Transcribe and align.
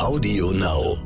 Audio 0.00 0.50
Now. 0.52 0.96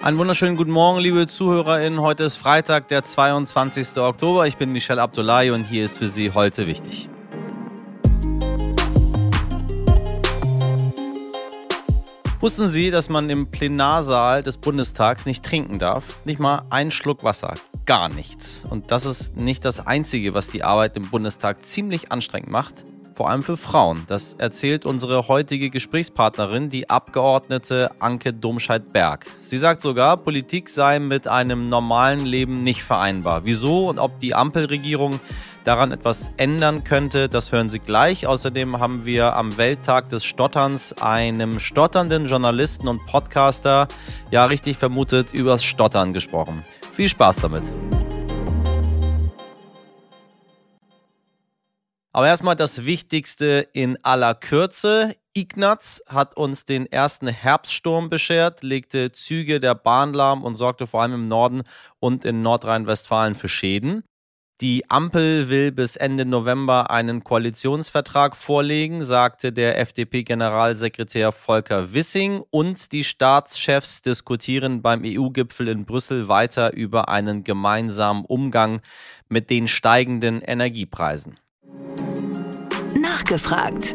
Einen 0.00 0.18
wunderschönen 0.18 0.56
guten 0.56 0.70
Morgen, 0.70 1.00
liebe 1.00 1.26
ZuhörerInnen. 1.26 2.00
Heute 2.00 2.22
ist 2.22 2.36
Freitag, 2.36 2.86
der 2.86 3.02
22. 3.02 4.00
Oktober. 4.00 4.46
Ich 4.46 4.56
bin 4.56 4.70
Michel 4.70 5.00
Abdullahi 5.00 5.50
und 5.50 5.64
hier 5.64 5.84
ist 5.84 5.98
für 5.98 6.06
Sie 6.06 6.30
heute 6.30 6.68
wichtig. 6.68 7.08
Wussten 12.38 12.68
Sie, 12.68 12.92
dass 12.92 13.08
man 13.08 13.28
im 13.30 13.50
Plenarsaal 13.50 14.44
des 14.44 14.58
Bundestags 14.58 15.26
nicht 15.26 15.44
trinken 15.44 15.80
darf? 15.80 16.04
Nicht 16.24 16.38
mal 16.38 16.62
einen 16.70 16.92
Schluck 16.92 17.24
Wasser. 17.24 17.54
Gar 17.84 18.10
nichts. 18.10 18.62
Und 18.70 18.92
das 18.92 19.06
ist 19.06 19.36
nicht 19.36 19.64
das 19.64 19.84
Einzige, 19.84 20.34
was 20.34 20.46
die 20.46 20.62
Arbeit 20.62 20.96
im 20.96 21.10
Bundestag 21.10 21.66
ziemlich 21.66 22.12
anstrengend 22.12 22.52
macht. 22.52 22.74
Vor 23.18 23.30
allem 23.30 23.42
für 23.42 23.56
Frauen. 23.56 24.04
Das 24.06 24.34
erzählt 24.34 24.86
unsere 24.86 25.26
heutige 25.26 25.70
Gesprächspartnerin, 25.70 26.68
die 26.68 26.88
Abgeordnete 26.88 27.90
Anke 27.98 28.32
Domscheit-Berg. 28.32 29.26
Sie 29.42 29.58
sagt 29.58 29.82
sogar, 29.82 30.18
Politik 30.18 30.68
sei 30.68 31.00
mit 31.00 31.26
einem 31.26 31.68
normalen 31.68 32.24
Leben 32.24 32.62
nicht 32.62 32.84
vereinbar. 32.84 33.44
Wieso 33.44 33.88
und 33.88 33.98
ob 33.98 34.20
die 34.20 34.36
Ampelregierung 34.36 35.18
daran 35.64 35.90
etwas 35.90 36.30
ändern 36.36 36.84
könnte, 36.84 37.28
das 37.28 37.50
hören 37.50 37.68
Sie 37.68 37.80
gleich. 37.80 38.28
Außerdem 38.28 38.78
haben 38.78 39.04
wir 39.04 39.34
am 39.34 39.56
Welttag 39.56 40.10
des 40.10 40.24
Stotterns 40.24 41.02
einem 41.02 41.58
stotternden 41.58 42.28
Journalisten 42.28 42.86
und 42.86 43.04
Podcaster, 43.06 43.88
ja 44.30 44.44
richtig 44.44 44.76
vermutet, 44.76 45.34
übers 45.34 45.64
Stottern 45.64 46.12
gesprochen. 46.12 46.64
Viel 46.92 47.08
Spaß 47.08 47.38
damit. 47.38 47.64
Aber 52.12 52.26
erstmal 52.26 52.56
das 52.56 52.84
Wichtigste 52.84 53.68
in 53.72 54.02
aller 54.04 54.34
Kürze. 54.34 55.14
Ignaz 55.34 56.02
hat 56.06 56.36
uns 56.36 56.64
den 56.64 56.86
ersten 56.86 57.28
Herbststurm 57.28 58.08
beschert, 58.08 58.62
legte 58.62 59.12
Züge 59.12 59.60
der 59.60 59.74
Bahn 59.74 60.14
lahm 60.14 60.42
und 60.42 60.56
sorgte 60.56 60.86
vor 60.86 61.02
allem 61.02 61.14
im 61.14 61.28
Norden 61.28 61.62
und 62.00 62.24
in 62.24 62.42
Nordrhein-Westfalen 62.42 63.34
für 63.34 63.48
Schäden. 63.48 64.02
Die 64.60 64.90
Ampel 64.90 65.48
will 65.50 65.70
bis 65.70 65.94
Ende 65.94 66.24
November 66.24 66.90
einen 66.90 67.22
Koalitionsvertrag 67.22 68.34
vorlegen, 68.34 69.04
sagte 69.04 69.52
der 69.52 69.78
FDP-Generalsekretär 69.78 71.30
Volker 71.30 71.92
Wissing. 71.92 72.42
Und 72.50 72.90
die 72.90 73.04
Staatschefs 73.04 74.02
diskutieren 74.02 74.82
beim 74.82 75.02
EU-Gipfel 75.04 75.68
in 75.68 75.84
Brüssel 75.84 76.26
weiter 76.26 76.72
über 76.72 77.08
einen 77.08 77.44
gemeinsamen 77.44 78.24
Umgang 78.24 78.80
mit 79.28 79.48
den 79.48 79.68
steigenden 79.68 80.42
Energiepreisen. 80.42 81.38
Nachgefragt. 83.28 83.94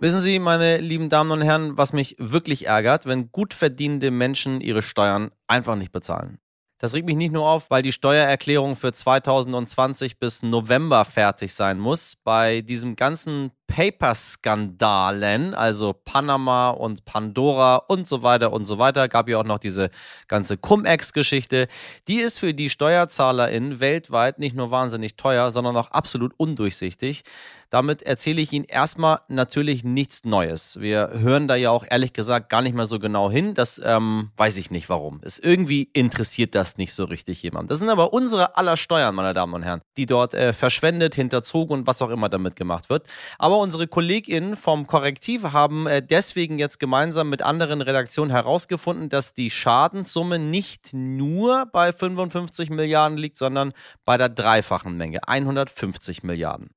Wissen 0.00 0.20
Sie, 0.20 0.40
meine 0.40 0.78
lieben 0.78 1.08
Damen 1.08 1.30
und 1.30 1.42
Herren, 1.42 1.78
was 1.78 1.92
mich 1.92 2.16
wirklich 2.18 2.66
ärgert, 2.66 3.06
wenn 3.06 3.30
gut 3.30 3.54
verdienende 3.54 4.10
Menschen 4.10 4.60
ihre 4.60 4.82
Steuern 4.82 5.30
einfach 5.46 5.76
nicht 5.76 5.92
bezahlen. 5.92 6.38
Das 6.78 6.92
regt 6.92 7.06
mich 7.06 7.14
nicht 7.14 7.30
nur 7.30 7.46
auf, 7.48 7.70
weil 7.70 7.82
die 7.82 7.92
Steuererklärung 7.92 8.74
für 8.74 8.92
2020 8.92 10.18
bis 10.18 10.42
November 10.42 11.04
fertig 11.04 11.54
sein 11.54 11.78
muss. 11.78 12.16
Bei 12.16 12.62
diesem 12.62 12.96
ganzen 12.96 13.52
Paper-Skandalen, 13.66 15.54
also 15.54 15.92
Panama 15.92 16.70
und 16.70 17.04
Pandora 17.04 17.76
und 17.76 18.08
so 18.08 18.22
weiter 18.22 18.52
und 18.52 18.66
so 18.66 18.78
weiter, 18.78 19.08
gab 19.08 19.28
ja 19.28 19.38
auch 19.38 19.44
noch 19.44 19.58
diese 19.58 19.90
ganze 20.28 20.56
Cum-Ex-Geschichte. 20.56 21.68
Die 22.08 22.16
ist 22.16 22.38
für 22.38 22.54
die 22.54 22.70
SteuerzahlerInnen 22.70 23.80
weltweit 23.80 24.38
nicht 24.38 24.56
nur 24.56 24.70
wahnsinnig 24.70 25.16
teuer, 25.16 25.50
sondern 25.50 25.76
auch 25.76 25.90
absolut 25.90 26.32
undurchsichtig. 26.36 27.24
Damit 27.70 28.02
erzähle 28.02 28.40
ich 28.40 28.52
Ihnen 28.52 28.64
erstmal 28.64 29.20
natürlich 29.28 29.82
nichts 29.82 30.24
Neues. 30.24 30.80
Wir 30.80 31.10
hören 31.14 31.48
da 31.48 31.56
ja 31.56 31.70
auch 31.70 31.84
ehrlich 31.88 32.12
gesagt 32.12 32.48
gar 32.48 32.62
nicht 32.62 32.74
mehr 32.74 32.86
so 32.86 33.00
genau 33.00 33.28
hin. 33.28 33.54
Das 33.54 33.80
ähm, 33.84 34.30
weiß 34.36 34.56
ich 34.58 34.70
nicht 34.70 34.88
warum. 34.88 35.20
Es 35.22 35.40
irgendwie 35.40 35.90
interessiert 35.92 36.54
das 36.54 36.76
nicht 36.78 36.94
so 36.94 37.04
richtig 37.04 37.42
jemand. 37.42 37.70
Das 37.70 37.80
sind 37.80 37.88
aber 37.88 38.12
unsere 38.12 38.56
aller 38.56 38.76
Steuern, 38.76 39.16
meine 39.16 39.34
Damen 39.34 39.52
und 39.52 39.64
Herren, 39.64 39.82
die 39.96 40.06
dort 40.06 40.34
äh, 40.34 40.52
verschwendet, 40.52 41.16
hinterzogen 41.16 41.80
und 41.80 41.86
was 41.88 42.00
auch 42.02 42.10
immer 42.10 42.28
damit 42.28 42.54
gemacht 42.54 42.88
wird. 42.88 43.04
Aber 43.38 43.55
unsere 43.60 43.86
KollegInnen 43.86 44.56
vom 44.56 44.86
Korrektiv 44.86 45.42
haben 45.42 45.86
äh, 45.86 46.02
deswegen 46.02 46.58
jetzt 46.58 46.78
gemeinsam 46.78 47.28
mit 47.30 47.42
anderen 47.42 47.80
Redaktionen 47.80 48.30
herausgefunden, 48.30 49.08
dass 49.08 49.34
die 49.34 49.50
Schadenssumme 49.50 50.38
nicht 50.38 50.92
nur 50.92 51.66
bei 51.66 51.92
55 51.92 52.70
Milliarden 52.70 53.18
liegt, 53.18 53.36
sondern 53.36 53.72
bei 54.04 54.16
der 54.16 54.28
dreifachen 54.28 54.96
Menge, 54.96 55.26
150 55.26 56.22
Milliarden. 56.22 56.75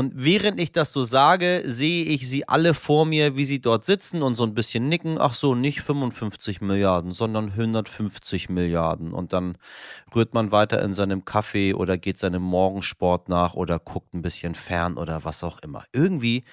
Und 0.00 0.14
während 0.14 0.58
ich 0.58 0.72
das 0.72 0.94
so 0.94 1.02
sage, 1.02 1.62
sehe 1.66 2.06
ich 2.06 2.26
sie 2.26 2.48
alle 2.48 2.72
vor 2.72 3.04
mir, 3.04 3.36
wie 3.36 3.44
sie 3.44 3.60
dort 3.60 3.84
sitzen 3.84 4.22
und 4.22 4.34
so 4.34 4.44
ein 4.44 4.54
bisschen 4.54 4.88
nicken. 4.88 5.18
Ach 5.20 5.34
so, 5.34 5.54
nicht 5.54 5.82
55 5.82 6.62
Milliarden, 6.62 7.12
sondern 7.12 7.50
150 7.50 8.48
Milliarden. 8.48 9.12
Und 9.12 9.34
dann 9.34 9.58
rührt 10.14 10.32
man 10.32 10.52
weiter 10.52 10.80
in 10.80 10.94
seinem 10.94 11.26
Kaffee 11.26 11.74
oder 11.74 11.98
geht 11.98 12.18
seinem 12.18 12.40
Morgensport 12.40 13.28
nach 13.28 13.52
oder 13.52 13.78
guckt 13.78 14.14
ein 14.14 14.22
bisschen 14.22 14.54
fern 14.54 14.96
oder 14.96 15.22
was 15.24 15.44
auch 15.44 15.58
immer. 15.58 15.84
Irgendwie 15.92 16.44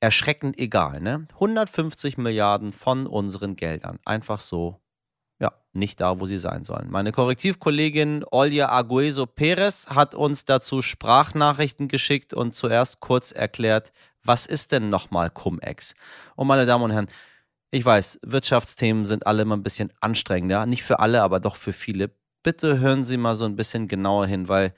erschreckend 0.00 0.58
egal, 0.58 1.02
ne? 1.02 1.26
150 1.34 2.16
Milliarden 2.16 2.72
von 2.72 3.06
unseren 3.06 3.56
Geldern. 3.56 3.98
Einfach 4.06 4.40
so 4.40 4.80
nicht 5.76 6.00
da, 6.00 6.20
wo 6.20 6.26
sie 6.26 6.38
sein 6.38 6.64
sollen. 6.64 6.90
Meine 6.90 7.12
Korrektivkollegin 7.12 8.24
Olja 8.30 8.68
Argueso 8.68 9.26
Perez 9.26 9.86
hat 9.88 10.14
uns 10.14 10.44
dazu 10.44 10.82
Sprachnachrichten 10.82 11.88
geschickt 11.88 12.34
und 12.34 12.54
zuerst 12.54 13.00
kurz 13.00 13.32
erklärt, 13.32 13.92
was 14.24 14.46
ist 14.46 14.72
denn 14.72 14.90
nochmal 14.90 15.30
Cum-Ex? 15.30 15.94
Und 16.34 16.48
meine 16.48 16.66
Damen 16.66 16.84
und 16.84 16.90
Herren, 16.90 17.08
ich 17.70 17.84
weiß, 17.84 18.20
Wirtschaftsthemen 18.22 19.04
sind 19.04 19.26
alle 19.26 19.42
immer 19.42 19.56
ein 19.56 19.62
bisschen 19.62 19.92
anstrengender. 20.00 20.66
Nicht 20.66 20.82
für 20.82 20.98
alle, 20.98 21.22
aber 21.22 21.40
doch 21.40 21.56
für 21.56 21.72
viele. 21.72 22.10
Bitte 22.42 22.78
hören 22.78 23.04
Sie 23.04 23.16
mal 23.16 23.34
so 23.34 23.44
ein 23.44 23.56
bisschen 23.56 23.88
genauer 23.88 24.26
hin, 24.26 24.48
weil 24.48 24.74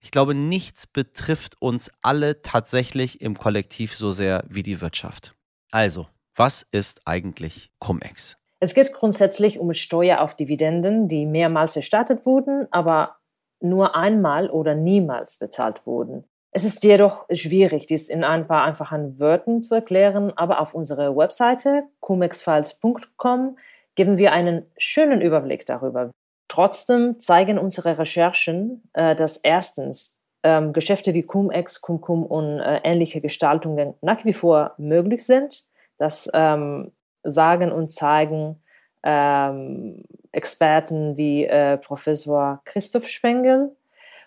ich 0.00 0.10
glaube, 0.10 0.34
nichts 0.34 0.86
betrifft 0.86 1.60
uns 1.60 1.90
alle 2.02 2.42
tatsächlich 2.42 3.20
im 3.20 3.38
Kollektiv 3.38 3.96
so 3.96 4.10
sehr 4.10 4.44
wie 4.48 4.62
die 4.62 4.80
Wirtschaft. 4.80 5.34
Also, 5.70 6.08
was 6.34 6.66
ist 6.70 7.06
eigentlich 7.06 7.70
Cum-Ex? 7.78 8.36
Es 8.62 8.74
geht 8.74 8.92
grundsätzlich 8.92 9.58
um 9.58 9.74
Steuer 9.74 10.20
auf 10.20 10.36
Dividenden, 10.36 11.08
die 11.08 11.26
mehrmals 11.26 11.74
erstattet 11.74 12.24
wurden, 12.24 12.68
aber 12.70 13.16
nur 13.58 13.96
einmal 13.96 14.48
oder 14.50 14.76
niemals 14.76 15.38
bezahlt 15.38 15.84
wurden. 15.84 16.22
Es 16.52 16.62
ist 16.62 16.84
jedoch 16.84 17.26
schwierig, 17.32 17.86
dies 17.86 18.08
in 18.08 18.22
ein 18.22 18.46
paar 18.46 18.62
einfachen 18.62 19.18
Wörtern 19.18 19.64
zu 19.64 19.74
erklären, 19.74 20.32
aber 20.36 20.60
auf 20.60 20.74
unserer 20.74 21.16
Webseite 21.16 21.82
cumexfiles.com 21.98 23.58
geben 23.96 24.16
wir 24.16 24.30
einen 24.30 24.64
schönen 24.78 25.20
Überblick 25.20 25.66
darüber. 25.66 26.12
Trotzdem 26.46 27.18
zeigen 27.18 27.58
unsere 27.58 27.98
Recherchen, 27.98 28.88
äh, 28.92 29.16
dass 29.16 29.38
erstens 29.38 30.20
ähm, 30.44 30.72
Geschäfte 30.72 31.14
wie 31.14 31.24
Cum-Ex, 31.24 31.80
Cum-Cum 31.80 32.24
und 32.24 32.60
äh, 32.60 32.80
ähnliche 32.84 33.20
Gestaltungen 33.20 33.94
nach 34.02 34.24
wie 34.24 34.34
vor 34.34 34.74
möglich 34.78 35.26
sind, 35.26 35.64
dass 35.98 36.30
ähm, 36.32 36.92
sagen 37.22 37.72
und 37.72 37.92
zeigen 37.92 38.62
ähm, 39.02 40.04
Experten 40.32 41.16
wie 41.16 41.44
äh, 41.44 41.76
Professor 41.78 42.60
Christoph 42.64 43.08
Spengel. 43.08 43.74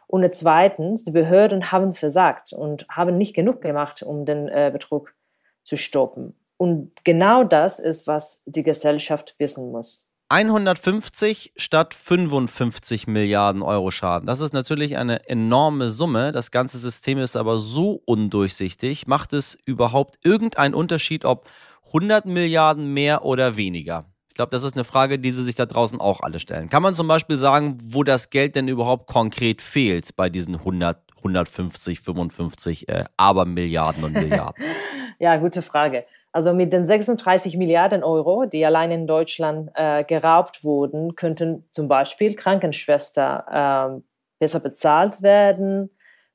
Und 0.08 0.34
zweitens, 0.36 1.04
die 1.04 1.12
Behörden 1.12 1.72
haben 1.72 1.94
versagt 1.94 2.54
und 2.54 2.86
haben 2.90 3.18
nicht 3.18 3.36
genug 3.36 3.62
gemacht, 3.62 4.04
um 4.04 4.26
den 4.26 4.48
äh, 4.48 4.70
Betrug 4.72 5.14
zu 5.64 5.78
stoppen. 5.78 6.36
Und 6.58 6.92
genau 7.04 7.44
das 7.44 7.80
ist, 7.80 8.08
was 8.08 8.44
die 8.46 8.64
Gesellschaft 8.64 9.36
wissen 9.40 9.72
muss. 9.72 10.06
150 10.30 11.54
statt 11.56 11.94
55 11.94 13.06
Milliarden 13.06 13.62
Euro 13.62 13.92
Schaden. 13.92 14.26
Das 14.26 14.42
ist 14.42 14.54
natürlich 14.54 14.98
eine 14.98 15.30
enorme 15.30 15.90
Summe. 15.90 16.32
Das 16.32 16.50
ganze 16.50 16.80
System 16.80 17.20
ist 17.20 17.36
aber 17.36 17.60
so 17.60 18.02
undurchsichtig. 18.06 19.06
Macht 19.06 19.34
es 19.34 19.56
überhaupt 19.66 20.18
irgendeinen 20.24 20.74
Unterschied, 20.74 21.26
ob 21.26 21.48
100 21.96 22.26
Milliarden 22.26 22.94
mehr 22.94 23.24
oder 23.24 23.56
weniger? 23.56 24.04
Ich 24.28 24.36
glaube, 24.36 24.50
das 24.50 24.64
ist 24.64 24.76
eine 24.76 24.84
Frage, 24.84 25.18
die 25.18 25.32
Sie 25.32 25.44
sich 25.44 25.56
da 25.56 25.66
draußen 25.66 26.02
auch 26.02 26.20
alle 26.20 26.40
stellen. 26.40 26.68
Kann 26.68 26.84
man 26.84 26.94
zum 26.94 27.08
Beispiel 27.08 27.38
sagen, 27.38 27.78
wo 27.86 28.04
das 28.04 28.30
Geld 28.30 28.58
denn 28.58 28.68
überhaupt 28.68 29.08
konkret 29.08 29.62
fehlt 29.62 30.14
bei 30.18 30.30
diesen 30.30 30.56
100, 30.56 30.98
150, 31.20 32.02
55 32.02 32.90
äh, 32.90 33.06
Abermilliarden 33.16 34.04
und 34.04 34.12
Milliarden? 34.12 34.66
ja, 35.20 35.38
gute 35.38 35.62
Frage. 35.62 36.04
Also 36.34 36.54
mit 36.54 36.74
den 36.74 36.84
36 36.84 37.56
Milliarden 37.56 38.04
Euro, 38.04 38.46
die 38.46 38.66
allein 38.66 38.92
in 38.92 39.08
Deutschland 39.08 39.72
äh, 39.76 40.04
geraubt 40.04 40.66
wurden, 40.66 41.16
könnten 41.16 41.64
zum 41.72 41.88
Beispiel 41.88 42.36
Krankenschwester 42.36 43.96
äh, 43.96 44.02
besser 44.40 44.60
bezahlt 44.60 45.22
werden, 45.22 45.90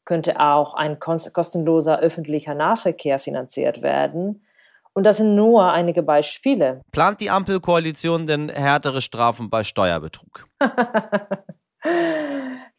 könnte 0.07 0.41
auch 0.41 0.73
ein 0.73 0.99
kostenloser 0.99 1.99
öffentlicher 1.99 2.55
Nahverkehr 2.55 3.19
finanziert 3.19 3.83
werden 3.83 4.41
und 4.93 5.05
das 5.05 5.19
sind 5.19 5.35
nur 5.35 5.71
einige 5.73 6.03
Beispiele. 6.03 6.81
Plant 6.93 7.21
die 7.21 7.31
Ampelkoalition 7.31 8.27
denn 8.27 8.49
härtere 8.49 9.01
Strafen 9.01 9.51
bei 9.51 9.65
Steuerbetrug? 9.65 10.47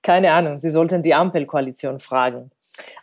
Keine 0.03 0.31
Ahnung, 0.31 0.59
Sie 0.59 0.69
sollten 0.69 1.01
die 1.01 1.13
Ampelkoalition 1.13 1.99
fragen. 1.99 2.51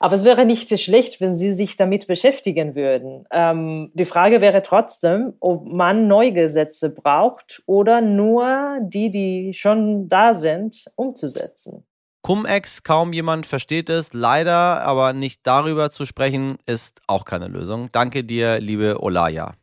Aber 0.00 0.14
es 0.14 0.24
wäre 0.24 0.44
nicht 0.44 0.76
schlecht, 0.80 1.20
wenn 1.20 1.34
Sie 1.34 1.52
sich 1.52 1.76
damit 1.76 2.06
beschäftigen 2.06 2.74
würden. 2.74 3.26
Ähm, 3.30 3.90
die 3.94 4.04
Frage 4.04 4.40
wäre 4.40 4.62
trotzdem, 4.62 5.34
ob 5.40 5.66
man 5.66 6.08
neue 6.08 6.32
Gesetze 6.32 6.90
braucht 6.90 7.62
oder 7.66 8.00
nur 8.00 8.78
die, 8.80 9.10
die 9.10 9.52
schon 9.54 10.08
da 10.08 10.34
sind, 10.34 10.86
umzusetzen. 10.96 11.84
Cum-Ex, 12.22 12.82
kaum 12.82 13.12
jemand 13.12 13.46
versteht 13.46 13.88
es. 13.88 14.12
Leider, 14.12 14.82
aber 14.84 15.12
nicht 15.12 15.46
darüber 15.46 15.90
zu 15.90 16.04
sprechen, 16.04 16.58
ist 16.66 17.00
auch 17.06 17.24
keine 17.24 17.48
Lösung. 17.48 17.88
Danke 17.92 18.24
dir, 18.24 18.60
liebe 18.60 19.02
Olaya. 19.02 19.54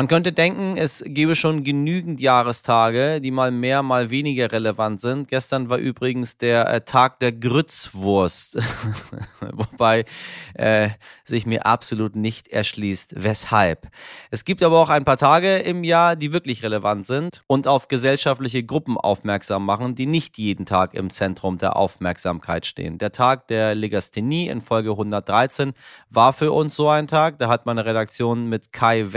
Man 0.00 0.08
könnte 0.08 0.32
denken, 0.32 0.78
es 0.78 1.04
gäbe 1.06 1.34
schon 1.34 1.62
genügend 1.62 2.22
Jahrestage, 2.22 3.20
die 3.20 3.30
mal 3.30 3.50
mehr, 3.50 3.82
mal 3.82 4.08
weniger 4.08 4.50
relevant 4.50 4.98
sind. 4.98 5.28
Gestern 5.28 5.68
war 5.68 5.76
übrigens 5.76 6.38
der 6.38 6.72
äh, 6.72 6.80
Tag 6.80 7.20
der 7.20 7.32
Grützwurst, 7.32 8.58
wobei 9.52 10.06
äh, 10.54 10.88
sich 11.24 11.44
mir 11.44 11.66
absolut 11.66 12.16
nicht 12.16 12.48
erschließt, 12.48 13.12
weshalb. 13.22 13.88
Es 14.30 14.46
gibt 14.46 14.62
aber 14.62 14.78
auch 14.78 14.88
ein 14.88 15.04
paar 15.04 15.18
Tage 15.18 15.56
im 15.56 15.84
Jahr, 15.84 16.16
die 16.16 16.32
wirklich 16.32 16.62
relevant 16.62 17.04
sind 17.04 17.42
und 17.46 17.66
auf 17.66 17.88
gesellschaftliche 17.88 18.64
Gruppen 18.64 18.96
aufmerksam 18.96 19.66
machen, 19.66 19.96
die 19.96 20.06
nicht 20.06 20.38
jeden 20.38 20.64
Tag 20.64 20.94
im 20.94 21.10
Zentrum 21.10 21.58
der 21.58 21.76
Aufmerksamkeit 21.76 22.64
stehen. 22.64 22.96
Der 22.96 23.12
Tag 23.12 23.48
der 23.48 23.74
Legasthenie 23.74 24.48
in 24.48 24.62
Folge 24.62 24.92
113 24.92 25.74
war 26.08 26.32
für 26.32 26.52
uns 26.52 26.74
so 26.74 26.88
ein 26.88 27.06
Tag. 27.06 27.38
Da 27.38 27.48
hat 27.48 27.66
meine 27.66 27.84
Redaktion 27.84 28.48
mit 28.48 28.72
Kai 28.72 29.12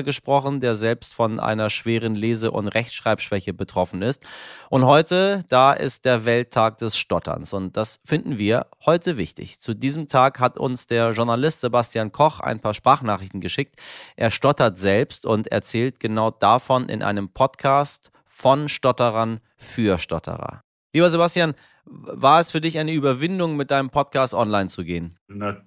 West-Schlosser 0.00 0.02
gesprochen, 0.02 0.60
der 0.60 0.74
selbst 0.74 1.14
von 1.14 1.40
einer 1.40 1.70
schweren 1.70 2.14
Lese- 2.14 2.50
und 2.50 2.68
Rechtschreibschwäche 2.68 3.52
betroffen 3.52 4.02
ist. 4.02 4.22
Und 4.68 4.84
heute, 4.84 5.44
da 5.48 5.72
ist 5.72 6.04
der 6.04 6.24
Welttag 6.24 6.78
des 6.78 6.96
Stotterns. 6.96 7.52
Und 7.52 7.76
das 7.76 8.00
finden 8.04 8.38
wir 8.38 8.66
heute 8.84 9.16
wichtig. 9.16 9.60
Zu 9.60 9.74
diesem 9.74 10.08
Tag 10.08 10.40
hat 10.40 10.58
uns 10.58 10.86
der 10.86 11.12
Journalist 11.12 11.60
Sebastian 11.60 12.12
Koch 12.12 12.40
ein 12.40 12.60
paar 12.60 12.74
Sprachnachrichten 12.74 13.40
geschickt. 13.40 13.76
Er 14.16 14.30
stottert 14.30 14.78
selbst 14.78 15.26
und 15.26 15.48
erzählt 15.48 16.00
genau 16.00 16.30
davon 16.30 16.88
in 16.88 17.02
einem 17.02 17.28
Podcast 17.28 18.10
von 18.26 18.68
Stotterern 18.68 19.40
für 19.56 19.98
Stotterer. 19.98 20.62
Lieber 20.92 21.10
Sebastian, 21.10 21.54
war 21.84 22.40
es 22.40 22.50
für 22.50 22.60
dich 22.60 22.78
eine 22.78 22.92
Überwindung, 22.92 23.56
mit 23.56 23.70
deinem 23.70 23.90
Podcast 23.90 24.34
online 24.34 24.68
zu 24.68 24.84
gehen? 24.84 25.18
Na, 25.28 25.62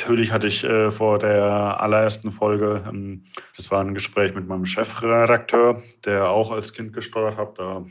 Natürlich 0.00 0.30
hatte 0.30 0.46
ich 0.46 0.62
äh, 0.62 0.92
vor 0.92 1.18
der 1.18 1.80
allerersten 1.80 2.30
Folge, 2.30 2.84
ähm, 2.88 3.24
das 3.56 3.68
war 3.72 3.80
ein 3.80 3.94
Gespräch 3.94 4.32
mit 4.32 4.46
meinem 4.46 4.64
Chefredakteur, 4.64 5.82
der 6.04 6.30
auch 6.30 6.52
als 6.52 6.72
Kind 6.72 6.92
gestottert 6.92 7.36
hat. 7.36 7.58
Da, 7.58 7.84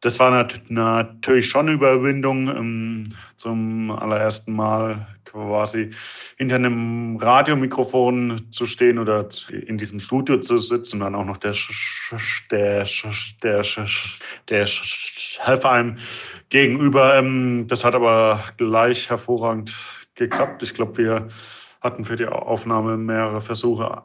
das 0.00 0.18
war 0.18 0.30
nat 0.30 0.70
natürlich 0.70 1.50
schon 1.50 1.66
eine 1.66 1.72
Überwindung, 1.72 2.48
ähm, 2.48 3.16
zum 3.36 3.90
allerersten 3.90 4.54
Mal 4.54 5.06
quasi 5.26 5.90
hinter 6.38 6.54
einem 6.54 7.16
Radiomikrofon 7.16 8.50
zu 8.50 8.64
stehen 8.64 8.98
oder 8.98 9.28
in 9.50 9.76
diesem 9.76 10.00
Studio 10.00 10.40
zu 10.40 10.56
sitzen 10.56 11.00
dann 11.00 11.14
auch 11.14 11.26
noch 11.26 11.36
der, 11.36 11.54
der, 12.50 12.86
der, 13.42 13.64
der 14.48 14.66
Chef 14.66 15.66
einem 15.66 15.98
gegenüber. 16.48 17.16
Ähm, 17.18 17.66
das 17.68 17.84
hat 17.84 17.94
aber 17.94 18.44
gleich 18.56 19.10
hervorragend 19.10 19.74
geklappt. 20.16 20.62
Ich 20.62 20.74
glaube, 20.74 20.98
wir 20.98 21.28
hatten 21.80 22.04
für 22.04 22.16
die 22.16 22.26
Aufnahme 22.26 22.96
mehrere 22.96 23.40
Versuche 23.40 24.02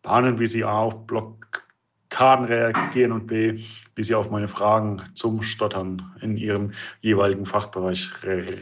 spannend, 0.00 0.40
wie 0.40 0.46
sie 0.46 0.64
A 0.64 0.78
auf 0.78 1.06
Blockaden 1.06 2.46
reagieren 2.46 3.12
und 3.12 3.26
B, 3.26 3.60
wie 3.94 4.02
sie 4.02 4.14
auf 4.14 4.30
meine 4.30 4.48
Fragen 4.48 5.02
zum 5.14 5.42
Stottern 5.42 6.14
in 6.20 6.36
ihrem 6.36 6.72
jeweiligen 7.00 7.46
Fachbereich 7.46 8.10
re 8.22 8.56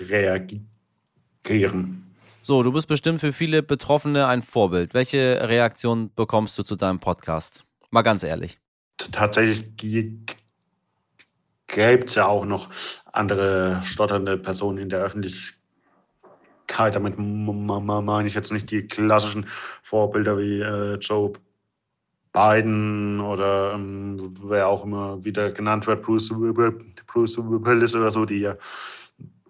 reagieren. 0.00 2.06
So, 2.42 2.62
du 2.62 2.72
bist 2.72 2.88
bestimmt 2.88 3.20
für 3.20 3.32
viele 3.32 3.62
Betroffene 3.62 4.26
ein 4.26 4.42
Vorbild. 4.42 4.94
Welche 4.94 5.48
Reaktion 5.48 6.10
bekommst 6.14 6.58
du 6.58 6.62
zu 6.62 6.74
deinem 6.74 6.98
Podcast? 6.98 7.64
Mal 7.90 8.02
ganz 8.02 8.22
ehrlich. 8.22 8.58
Tatsächlich 9.12 9.76
gibt 9.76 10.36
es 12.08 12.14
ja 12.14 12.26
auch 12.26 12.44
noch 12.44 12.68
andere 13.12 13.80
stotternde 13.84 14.36
Personen 14.36 14.78
in 14.78 14.88
der 14.88 15.00
Öffentlichkeit. 15.00 15.56
Damit 16.94 17.14
meine 17.18 18.28
ich 18.28 18.34
jetzt 18.34 18.52
nicht 18.52 18.70
die 18.70 18.86
klassischen 18.86 19.46
Vorbilder 19.82 20.38
wie 20.38 20.60
äh, 20.60 20.94
Joe 20.96 21.32
Biden 22.32 23.20
oder 23.20 23.72
ähm, 23.74 24.36
wer 24.42 24.68
auch 24.68 24.84
immer 24.84 25.24
wieder 25.24 25.50
genannt 25.50 25.86
wird, 25.86 26.02
Bruce, 26.02 26.28
Bruce 27.06 27.38
Willis 27.38 27.94
oder 27.94 28.10
so, 28.12 28.24
die 28.24 28.38
ja 28.38 28.56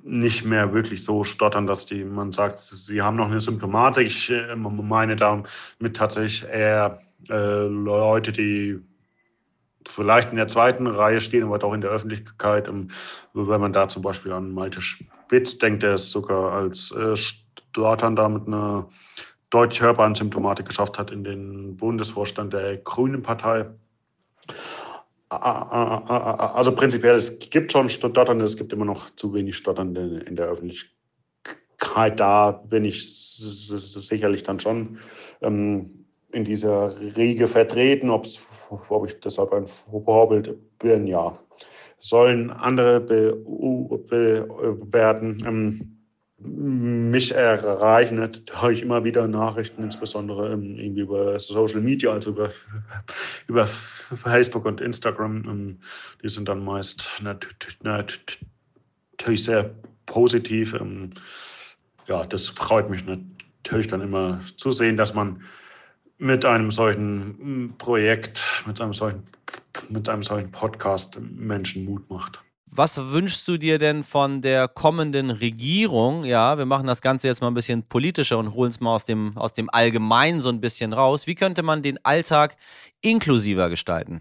nicht 0.02 0.46
mehr 0.46 0.72
wirklich 0.72 1.04
so 1.04 1.24
stottern, 1.24 1.66
dass 1.66 1.84
die, 1.84 2.04
man 2.04 2.32
sagt, 2.32 2.58
sie 2.58 3.02
haben 3.02 3.16
noch 3.16 3.26
eine 3.30 3.40
Symptomatik. 3.40 4.06
Ich 4.06 4.30
äh, 4.30 4.56
meine 4.56 5.16
damit 5.16 5.46
tatsächlich 5.94 6.48
eher 6.48 7.02
äh, 7.28 7.66
Leute, 7.66 8.32
die 8.32 8.80
vielleicht 9.88 10.30
in 10.30 10.36
der 10.36 10.48
zweiten 10.48 10.86
Reihe 10.86 11.20
stehen, 11.20 11.44
aber 11.44 11.62
auch 11.64 11.72
in 11.74 11.80
der 11.80 11.90
Öffentlichkeit. 11.90 12.68
Ähm, 12.68 12.90
wenn 13.34 13.60
man 13.60 13.72
da 13.72 13.88
zum 13.88 14.02
Beispiel 14.02 14.32
an 14.32 14.52
Malte 14.52 14.80
Spitz 14.80 15.58
denkt, 15.58 15.82
der 15.82 15.94
es 15.94 16.10
sogar 16.10 16.52
als 16.52 16.92
äh, 16.92 17.16
Stotternder 17.16 18.28
mit 18.28 18.46
einer 18.46 18.88
deutlich 19.50 19.80
hörbaren 19.80 20.14
Symptomatik 20.14 20.66
geschafft 20.66 20.98
hat 20.98 21.10
in 21.10 21.24
den 21.24 21.76
Bundesvorstand 21.76 22.52
der 22.52 22.76
Grünen 22.78 23.22
Partei. 23.22 23.66
Also 25.28 26.74
prinzipiell, 26.74 27.14
es 27.14 27.38
gibt 27.38 27.72
schon 27.72 27.88
Stotternde, 27.88 28.44
es 28.44 28.56
gibt 28.56 28.72
immer 28.72 28.84
noch 28.84 29.10
zu 29.14 29.32
wenig 29.32 29.56
Stotternde 29.56 30.24
in 30.26 30.34
der 30.36 30.46
Öffentlichkeit. 30.46 32.18
Da 32.18 32.50
bin 32.50 32.84
ich 32.84 33.08
sicherlich 33.08 34.42
dann 34.42 34.60
schon 34.60 34.98
ähm, 35.40 35.99
in 36.32 36.44
dieser 36.44 36.92
Riege 37.16 37.46
vertreten, 37.46 38.10
ob 38.10 38.26
ich 38.26 39.20
deshalb 39.20 39.52
ein 39.52 39.66
Vorbild 39.66 40.56
bin, 40.78 41.06
ja. 41.06 41.38
Sollen 41.98 42.50
andere 42.50 43.00
bewerten. 44.08 45.44
Ähm, 45.46 45.96
mich 46.42 47.34
erreichen 47.34 48.16
natürlich 48.16 48.80
immer 48.80 49.04
wieder 49.04 49.28
Nachrichten, 49.28 49.84
insbesondere 49.84 50.52
ähm, 50.52 50.78
irgendwie 50.78 51.02
über 51.02 51.38
Social 51.38 51.82
Media, 51.82 52.12
also 52.12 52.30
über, 52.30 52.50
über 53.46 53.68
Facebook 54.24 54.64
und 54.64 54.80
Instagram. 54.80 55.44
Ähm, 55.46 55.78
die 56.22 56.28
sind 56.28 56.48
dann 56.48 56.64
meist 56.64 57.06
natürlich 57.20 57.76
sehr 59.44 59.74
positiv. 60.06 60.72
Ähm, 60.74 61.10
ja, 62.06 62.24
das 62.24 62.46
freut 62.46 62.88
mich 62.88 63.04
natürlich 63.04 63.88
dann 63.88 64.00
immer 64.00 64.40
zu 64.56 64.72
sehen, 64.72 64.96
dass 64.96 65.12
man 65.12 65.42
mit 66.20 66.44
einem 66.44 66.70
solchen 66.70 67.36
hm, 67.40 67.74
Projekt, 67.78 68.44
mit 68.66 68.80
einem 68.80 68.92
solchen, 68.92 69.26
mit 69.88 70.08
einem 70.08 70.22
solchen 70.22 70.52
Podcast 70.52 71.18
Menschen 71.20 71.86
Mut 71.86 72.08
macht. 72.10 72.40
Was 72.72 72.98
wünschst 72.98 73.48
du 73.48 73.56
dir 73.56 73.78
denn 73.78 74.04
von 74.04 74.42
der 74.42 74.68
kommenden 74.68 75.30
Regierung? 75.30 76.24
Ja, 76.24 76.56
wir 76.56 76.66
machen 76.66 76.86
das 76.86 77.00
Ganze 77.00 77.26
jetzt 77.26 77.40
mal 77.40 77.48
ein 77.48 77.54
bisschen 77.54 77.82
politischer 77.82 78.38
und 78.38 78.54
holen 78.54 78.70
es 78.70 78.78
mal 78.78 78.94
aus 78.94 79.04
dem, 79.04 79.36
aus 79.36 79.54
dem 79.54 79.68
Allgemeinen 79.70 80.40
so 80.40 80.50
ein 80.50 80.60
bisschen 80.60 80.92
raus. 80.92 81.26
Wie 81.26 81.34
könnte 81.34 81.64
man 81.64 81.82
den 81.82 81.98
Alltag 82.04 82.56
inklusiver 83.00 83.70
gestalten? 83.70 84.20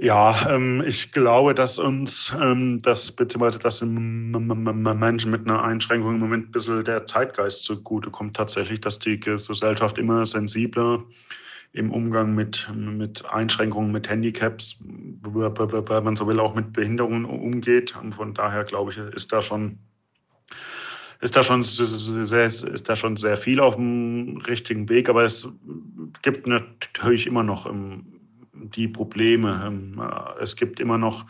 Ja, 0.00 0.48
ähm, 0.48 0.84
ich 0.86 1.10
glaube, 1.10 1.54
dass 1.54 1.76
uns 1.76 2.32
ähm, 2.40 2.80
das, 2.82 3.10
beziehungsweise 3.10 3.58
dass 3.58 3.82
Menschen 3.82 5.30
mit 5.32 5.44
einer 5.44 5.64
Einschränkung 5.64 6.14
im 6.14 6.20
Moment 6.20 6.48
ein 6.48 6.52
bisschen 6.52 6.84
der 6.84 7.06
Zeitgeist 7.06 7.64
zugute 7.64 8.08
kommt, 8.10 8.36
tatsächlich, 8.36 8.80
dass 8.80 9.00
die 9.00 9.18
Gesellschaft 9.18 9.98
immer 9.98 10.24
sensibler 10.24 11.02
im 11.72 11.90
Umgang 11.90 12.32
mit, 12.36 12.70
mit 12.74 13.24
Einschränkungen, 13.26 13.90
mit 13.90 14.08
Handicaps, 14.08 14.78
wenn 14.80 16.04
man 16.04 16.16
so 16.16 16.28
will, 16.28 16.38
auch 16.38 16.54
mit 16.54 16.72
Behinderungen 16.72 17.24
umgeht. 17.24 17.96
Und 18.00 18.14
von 18.14 18.34
daher, 18.34 18.62
glaube 18.62 18.92
ich, 18.92 18.98
ist 18.98 19.32
da 19.32 19.42
schon 19.42 19.80
ist 21.20 21.34
da 21.34 21.42
schon 21.42 21.64
sehr, 21.64 22.46
ist 22.46 22.88
da 22.88 22.94
schon 22.94 23.16
sehr 23.16 23.36
viel 23.36 23.58
auf 23.58 23.74
dem 23.74 24.36
richtigen 24.46 24.88
Weg, 24.88 25.08
aber 25.08 25.24
es 25.24 25.48
gibt 26.22 26.46
natürlich 26.46 27.26
immer 27.26 27.42
noch 27.42 27.66
ähm, 27.66 28.17
die 28.62 28.88
Probleme. 28.88 29.62
Ähm, 29.66 30.02
es 30.40 30.56
gibt 30.56 30.80
immer 30.80 30.98
noch 30.98 31.26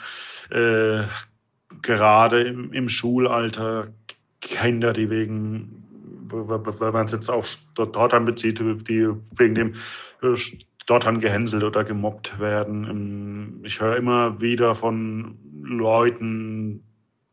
äh, 0.51 1.03
gerade 1.83 2.43
im, 2.43 2.73
im, 2.73 2.89
Schulalter 2.89 3.89
Kinder, 4.41 4.93
die 4.93 5.11
wegen, 5.11 5.85
wenn 6.31 6.93
man 6.93 7.07
es 7.07 7.13
jetzt 7.13 7.29
auf 7.29 7.47
Stottern 7.47 8.25
bezieht, 8.25 8.59
die 8.61 9.09
wegen 9.37 9.55
dem 9.55 9.75
Stottern 10.35 11.21
gehänselt 11.21 11.65
oder 11.65 11.85
gemobbt 11.85 12.39
werden. 12.39 12.85
Ähm, 12.85 13.61
ich 13.65 13.81
höre 13.81 13.97
immer 13.97 14.41
wieder 14.41 14.75
von 14.75 15.37
Leuten, 15.63 16.83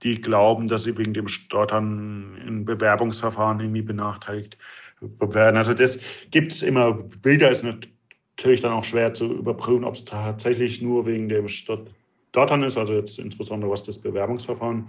die 0.03 0.19
glauben, 0.19 0.67
dass 0.67 0.83
sie 0.83 0.97
wegen 0.97 1.13
dem 1.13 1.27
Stottern 1.27 2.37
in 2.45 2.65
Bewerbungsverfahren 2.65 3.59
irgendwie 3.59 3.81
benachteiligt 3.81 4.57
werden. 4.99 5.57
Also 5.57 5.73
das 5.73 5.99
gibt 6.31 6.51
es 6.51 6.61
immer. 6.61 6.93
Bilder 6.93 7.49
ist 7.49 7.63
natürlich 7.63 7.94
dann 8.37 8.73
auch 8.73 8.83
schwer 8.83 9.13
zu 9.13 9.25
überprüfen, 9.25 9.83
ob 9.83 9.95
es 9.95 10.05
tatsächlich 10.05 10.81
nur 10.81 11.05
wegen 11.05 11.29
dem 11.29 11.47
Stottern 11.47 12.63
ist, 12.63 12.77
also 12.77 12.93
jetzt 12.93 13.19
insbesondere 13.19 13.71
was 13.71 13.83
das 13.83 13.99
Bewerbungsverfahren 13.99 14.87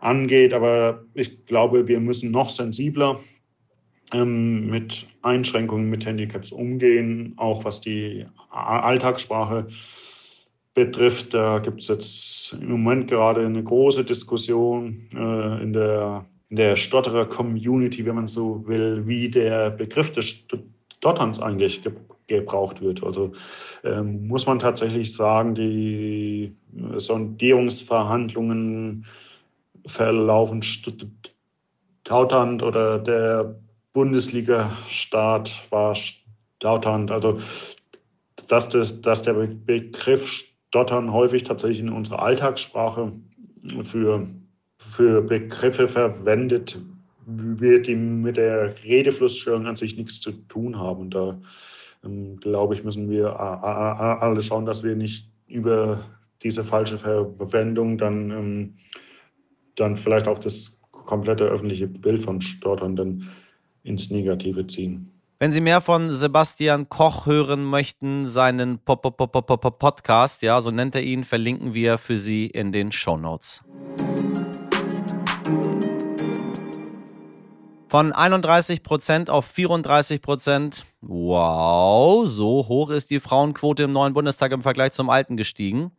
angeht. 0.00 0.52
Aber 0.52 1.04
ich 1.14 1.46
glaube, 1.46 1.88
wir 1.88 2.00
müssen 2.00 2.30
noch 2.30 2.50
sensibler 2.50 3.20
ähm, 4.12 4.68
mit 4.68 5.06
Einschränkungen, 5.22 5.90
mit 5.90 6.06
Handicaps 6.06 6.52
umgehen, 6.52 7.34
auch 7.36 7.64
was 7.64 7.80
die 7.80 8.26
Alltagssprache 8.50 9.66
betrifft. 10.74 11.34
Da 11.34 11.58
gibt 11.58 11.80
es 11.80 11.88
jetzt 11.88 12.52
im 12.52 12.70
Moment 12.70 13.08
gerade 13.08 13.44
eine 13.44 13.62
große 13.62 14.04
Diskussion 14.04 15.08
äh, 15.12 15.62
in 15.62 15.72
der, 15.72 16.26
in 16.50 16.56
der 16.56 16.76
Stotterer-Community, 16.76 18.04
wenn 18.06 18.14
man 18.14 18.28
so 18.28 18.66
will, 18.66 19.06
wie 19.06 19.28
der 19.28 19.70
Begriff 19.70 20.12
des 20.12 20.44
Stotterns 20.98 21.40
eigentlich 21.40 21.82
ge 21.82 21.92
gebraucht 22.26 22.80
wird. 22.80 23.04
Also 23.04 23.32
ähm, 23.84 24.26
muss 24.26 24.46
man 24.46 24.58
tatsächlich 24.58 25.14
sagen, 25.14 25.54
die 25.54 26.56
Sondierungsverhandlungen 26.96 29.04
verlaufen 29.86 30.62
stotternd 30.62 32.62
oder 32.62 32.98
der 32.98 33.56
Bundesliga-Start 33.92 35.62
war 35.70 35.94
stotternd. 35.94 37.10
Also 37.10 37.38
dass, 38.48 38.68
das, 38.68 39.00
dass 39.00 39.22
der 39.22 39.34
Begriff 39.34 40.46
Stottern 40.76 41.12
häufig 41.12 41.44
tatsächlich 41.44 41.80
in 41.80 41.88
unserer 41.88 42.22
Alltagssprache 42.22 43.12
für, 43.82 44.26
für 44.76 45.22
Begriffe 45.22 45.88
verwendet 45.88 46.78
wird, 47.24 47.86
die 47.86 47.96
mit 47.96 48.36
der 48.36 48.74
Redeflussstörung 48.84 49.66
an 49.66 49.76
sich 49.76 49.96
nichts 49.96 50.20
zu 50.20 50.32
tun 50.32 50.78
haben. 50.78 51.10
Da, 51.10 51.38
glaube 52.40 52.74
ich, 52.74 52.84
müssen 52.84 53.08
wir 53.10 53.38
alle 53.40 54.42
schauen, 54.42 54.66
dass 54.66 54.82
wir 54.82 54.96
nicht 54.96 55.28
über 55.46 56.04
diese 56.42 56.64
falsche 56.64 56.98
Verwendung 56.98 57.98
dann, 57.98 58.30
ähm, 58.30 58.74
dann 59.74 59.96
vielleicht 59.96 60.28
auch 60.28 60.38
das 60.38 60.80
komplette 60.90 61.44
öffentliche 61.44 61.86
Bild 61.86 62.22
von 62.22 62.40
Stotternden 62.40 63.30
ins 63.82 64.10
Negative 64.10 64.66
ziehen. 64.66 65.12
Wenn 65.38 65.52
Sie 65.52 65.60
mehr 65.60 65.82
von 65.82 66.10
Sebastian 66.10 66.88
Koch 66.88 67.26
hören 67.26 67.62
möchten, 67.64 68.26
seinen 68.26 68.78
Pop 68.78 69.04
-Pop 69.04 69.20
-Pop 69.20 69.70
Podcast, 69.78 70.42
ja, 70.42 70.60
so 70.62 70.70
nennt 70.70 70.94
er 70.94 71.02
ihn, 71.02 71.24
verlinken 71.24 71.74
wir 71.74 71.98
für 71.98 72.16
Sie 72.16 72.46
in 72.46 72.72
den 72.72 72.90
Show 72.90 73.18
Notes. 73.18 73.62
Von 77.88 78.12
31% 78.12 79.30
auf 79.30 79.48
34% 79.48 80.82
Wow, 81.02 82.26
so 82.26 82.66
hoch 82.66 82.90
ist 82.90 83.10
die 83.10 83.20
Frauenquote 83.20 83.84
im 83.84 83.92
neuen 83.92 84.12
Bundestag 84.12 84.50
im 84.50 84.62
Vergleich 84.62 84.90
zum 84.90 85.08
alten 85.08 85.36
gestiegen. 85.36 85.92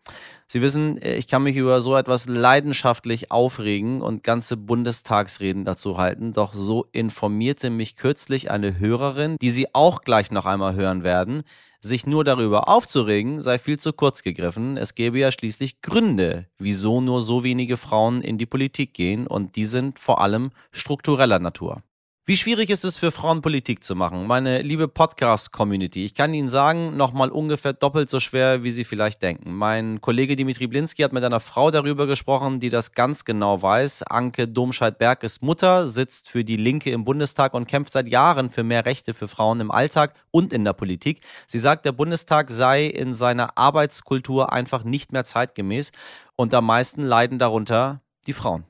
Sie 0.48 0.62
wissen, 0.62 1.00
ich 1.02 1.30
kann 1.30 1.44
mich 1.44 1.56
über 1.56 1.80
so 1.80 1.96
etwas 1.96 2.28
leidenschaftlich 2.28 3.32
aufregen 3.32 4.02
und 4.02 4.24
ganze 4.24 4.58
Bundestagsreden 4.58 5.64
dazu 5.64 5.98
halten. 5.98 6.34
Doch 6.34 6.54
so 6.54 6.88
informierte 6.92 7.70
mich 7.70 7.96
kürzlich 7.96 8.52
eine 8.52 8.80
Hörerin, 8.80 9.38
die 9.42 9.52
Sie 9.52 9.74
auch 9.74 10.02
gleich 10.02 10.30
noch 10.30 10.46
einmal 10.46 10.76
hören 10.76 11.04
werden. 11.04 11.44
Sich 11.80 12.08
nur 12.08 12.24
darüber 12.24 12.68
aufzuregen, 12.68 13.44
sei 13.44 13.60
viel 13.60 13.80
zu 13.80 13.94
kurz 13.94 14.24
gegriffen. 14.24 14.78
Es 14.78 14.96
gäbe 14.96 15.20
ja 15.20 15.32
schließlich 15.32 15.82
Gründe, 15.82 16.48
wieso 16.58 17.02
nur 17.02 17.22
so 17.22 17.44
wenige 17.44 17.78
Frauen 17.78 18.22
in 18.22 18.38
die 18.38 18.46
Politik 18.46 18.94
gehen 18.94 19.28
und 19.28 19.56
die 19.56 19.66
sind 19.66 20.00
vor 20.00 20.20
allem 20.22 20.52
struktureller 20.72 21.40
Natur. 21.40 21.84
Wie 22.30 22.36
schwierig 22.36 22.70
ist 22.70 22.84
es 22.84 22.98
für 22.98 23.12
Frauen 23.12 23.42
Politik 23.42 23.86
zu 23.86 23.96
machen? 23.96 24.28
Meine 24.28 24.62
liebe 24.62 24.90
Podcast-Community, 24.90 26.04
ich 26.04 26.14
kann 26.14 26.34
Ihnen 26.34 26.50
sagen, 26.50 26.98
nochmal 26.98 27.32
ungefähr 27.32 27.72
doppelt 27.72 28.10
so 28.10 28.20
schwer, 28.20 28.64
wie 28.64 28.72
Sie 28.72 28.84
vielleicht 28.84 29.22
denken. 29.22 29.56
Mein 29.56 30.02
Kollege 30.02 30.36
Dimitri 30.36 30.68
Blinski 30.68 31.04
hat 31.04 31.14
mit 31.14 31.24
einer 31.24 31.40
Frau 31.40 31.72
darüber 31.72 32.06
gesprochen, 32.06 32.60
die 32.60 32.70
das 32.70 32.92
ganz 32.92 33.24
genau 33.24 33.62
weiß. 33.62 34.04
Anke 34.04 34.46
Domscheit-Berg 34.46 35.24
ist 35.24 35.42
Mutter, 35.42 35.88
sitzt 35.88 36.28
für 36.28 36.44
die 36.44 36.58
Linke 36.58 36.92
im 36.92 37.06
Bundestag 37.06 37.54
und 37.54 37.66
kämpft 37.66 37.94
seit 37.94 38.10
Jahren 38.10 38.50
für 38.50 38.66
mehr 38.66 38.86
Rechte 38.86 39.14
für 39.14 39.30
Frauen 39.30 39.62
im 39.62 39.72
Alltag 39.72 40.14
und 40.30 40.52
in 40.52 40.66
der 40.66 40.74
Politik. 40.74 41.22
Sie 41.46 41.60
sagt, 41.60 41.86
der 41.86 41.94
Bundestag 41.94 42.50
sei 42.50 42.88
in 42.88 43.14
seiner 43.14 43.58
Arbeitskultur 43.58 44.52
einfach 44.52 44.84
nicht 44.84 45.14
mehr 45.14 45.24
zeitgemäß 45.24 45.94
und 46.36 46.54
am 46.54 46.66
meisten 46.66 47.06
leiden 47.06 47.40
darunter 47.40 48.02
die 48.26 48.34
Frauen. 48.34 48.66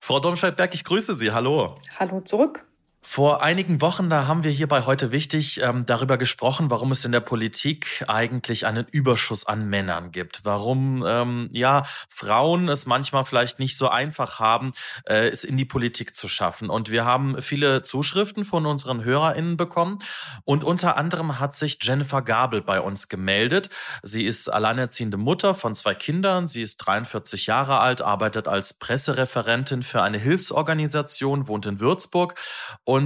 Frau 0.00 0.20
Domscheit-Berg, 0.20 0.72
ich 0.72 0.84
grüße 0.84 1.14
Sie. 1.14 1.32
Hallo. 1.32 1.74
Hallo 1.98 2.22
zurück. 2.22 2.64
Vor 3.06 3.42
einigen 3.42 3.82
Wochen, 3.82 4.08
da 4.08 4.26
haben 4.26 4.44
wir 4.44 4.50
hier 4.50 4.66
bei 4.66 4.86
heute 4.86 5.12
wichtig 5.12 5.60
ähm, 5.60 5.84
darüber 5.84 6.16
gesprochen, 6.16 6.70
warum 6.70 6.90
es 6.90 7.04
in 7.04 7.12
der 7.12 7.20
Politik 7.20 8.02
eigentlich 8.08 8.66
einen 8.66 8.86
Überschuss 8.90 9.46
an 9.46 9.68
Männern 9.68 10.10
gibt. 10.10 10.44
Warum 10.44 11.04
ähm, 11.06 11.50
ja 11.52 11.84
Frauen 12.08 12.68
es 12.68 12.86
manchmal 12.86 13.24
vielleicht 13.24 13.58
nicht 13.60 13.76
so 13.76 13.88
einfach 13.88 14.40
haben, 14.40 14.72
äh, 15.06 15.28
es 15.28 15.44
in 15.44 15.58
die 15.58 15.66
Politik 15.66 16.16
zu 16.16 16.28
schaffen. 16.28 16.70
Und 16.70 16.90
wir 16.90 17.04
haben 17.04 17.40
viele 17.42 17.82
Zuschriften 17.82 18.44
von 18.44 18.64
unseren 18.64 19.04
HörerInnen 19.04 19.58
bekommen. 19.58 19.98
Und 20.44 20.64
unter 20.64 20.96
anderem 20.96 21.38
hat 21.38 21.54
sich 21.54 21.78
Jennifer 21.82 22.22
Gabel 22.22 22.62
bei 22.62 22.80
uns 22.80 23.08
gemeldet. 23.08 23.68
Sie 24.02 24.24
ist 24.24 24.48
alleinerziehende 24.48 25.18
Mutter 25.18 25.54
von 25.54 25.74
zwei 25.74 25.94
Kindern. 25.94 26.48
Sie 26.48 26.62
ist 26.62 26.78
43 26.78 27.46
Jahre 27.46 27.78
alt, 27.78 28.00
arbeitet 28.00 28.48
als 28.48 28.72
Pressereferentin 28.74 29.82
für 29.82 30.02
eine 30.02 30.18
Hilfsorganisation, 30.18 31.46
wohnt 31.48 31.66
in 31.66 31.80
Würzburg. 31.80 32.40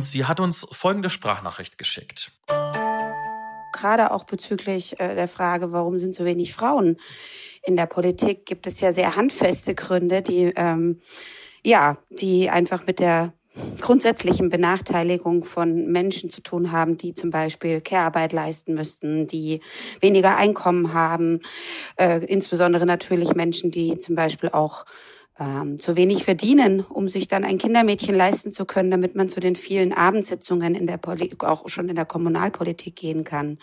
Sie 0.03 0.25
hat 0.25 0.41
uns 0.41 0.67
folgende 0.71 1.11
Sprachnachricht 1.11 1.79
geschickt. 1.79 2.33
Gerade 3.73 4.11
auch 4.11 4.25
bezüglich 4.25 4.99
äh, 5.01 5.15
der 5.15 5.29
Frage, 5.29 5.73
warum 5.73 5.99
sind 5.99 6.15
so 6.15 6.25
wenig 6.25 6.53
Frauen 6.53 6.97
in 7.63 7.77
der 7.77 7.87
Politik, 7.87 8.47
gibt 8.47 8.67
es 8.67 8.81
ja 8.81 8.93
sehr 8.93 9.17
handfeste 9.17 9.75
Gründe, 9.75 10.23
die 10.23 10.53
ähm, 10.57 11.01
ja, 11.65 11.99
die 12.11 12.49
einfach 12.51 12.87
mit 12.87 12.99
der 12.99 13.33
grundsätzlichen 13.81 14.51
Benachteiligung 14.51 15.45
von 15.45 15.91
Menschen 15.91 16.31
zu 16.31 16.41
tun 16.41 16.71
haben, 16.71 16.97
die 16.97 17.15
zum 17.15 17.31
Beispiel 17.31 17.81
Care-Arbeit 17.81 18.33
leisten 18.33 18.75
müssten, 18.75 19.27
die 19.27 19.61
weniger 20.01 20.37
Einkommen 20.37 20.93
haben, 20.93 21.41
äh, 21.97 22.25
insbesondere 22.25 22.87
natürlich 22.87 23.35
Menschen, 23.35 23.71
die 23.71 23.99
zum 23.99 24.15
Beispiel 24.15 24.51
auch 24.51 24.85
ähm, 25.41 25.79
zu 25.79 25.97
wenig 25.97 26.25
verdienen, 26.25 26.81
um 26.89 27.09
sich 27.09 27.29
dann 27.29 27.45
ein 27.45 27.59
Kindermädchen 27.59 28.15
leisten 28.15 28.51
zu 28.51 28.65
können, 28.65 28.91
damit 28.91 29.15
man 29.15 29.29
zu 29.29 29.41
den 29.41 29.57
vielen 29.57 29.93
Abendsitzungen 29.93 30.75
in 30.75 30.87
der 30.87 30.97
Politik, 30.97 31.45
auch 31.45 31.69
schon 31.69 31.89
in 31.89 31.97
der 31.97 32.05
Kommunalpolitik 32.05 32.97
gehen 32.97 33.25
kann. 33.25 33.59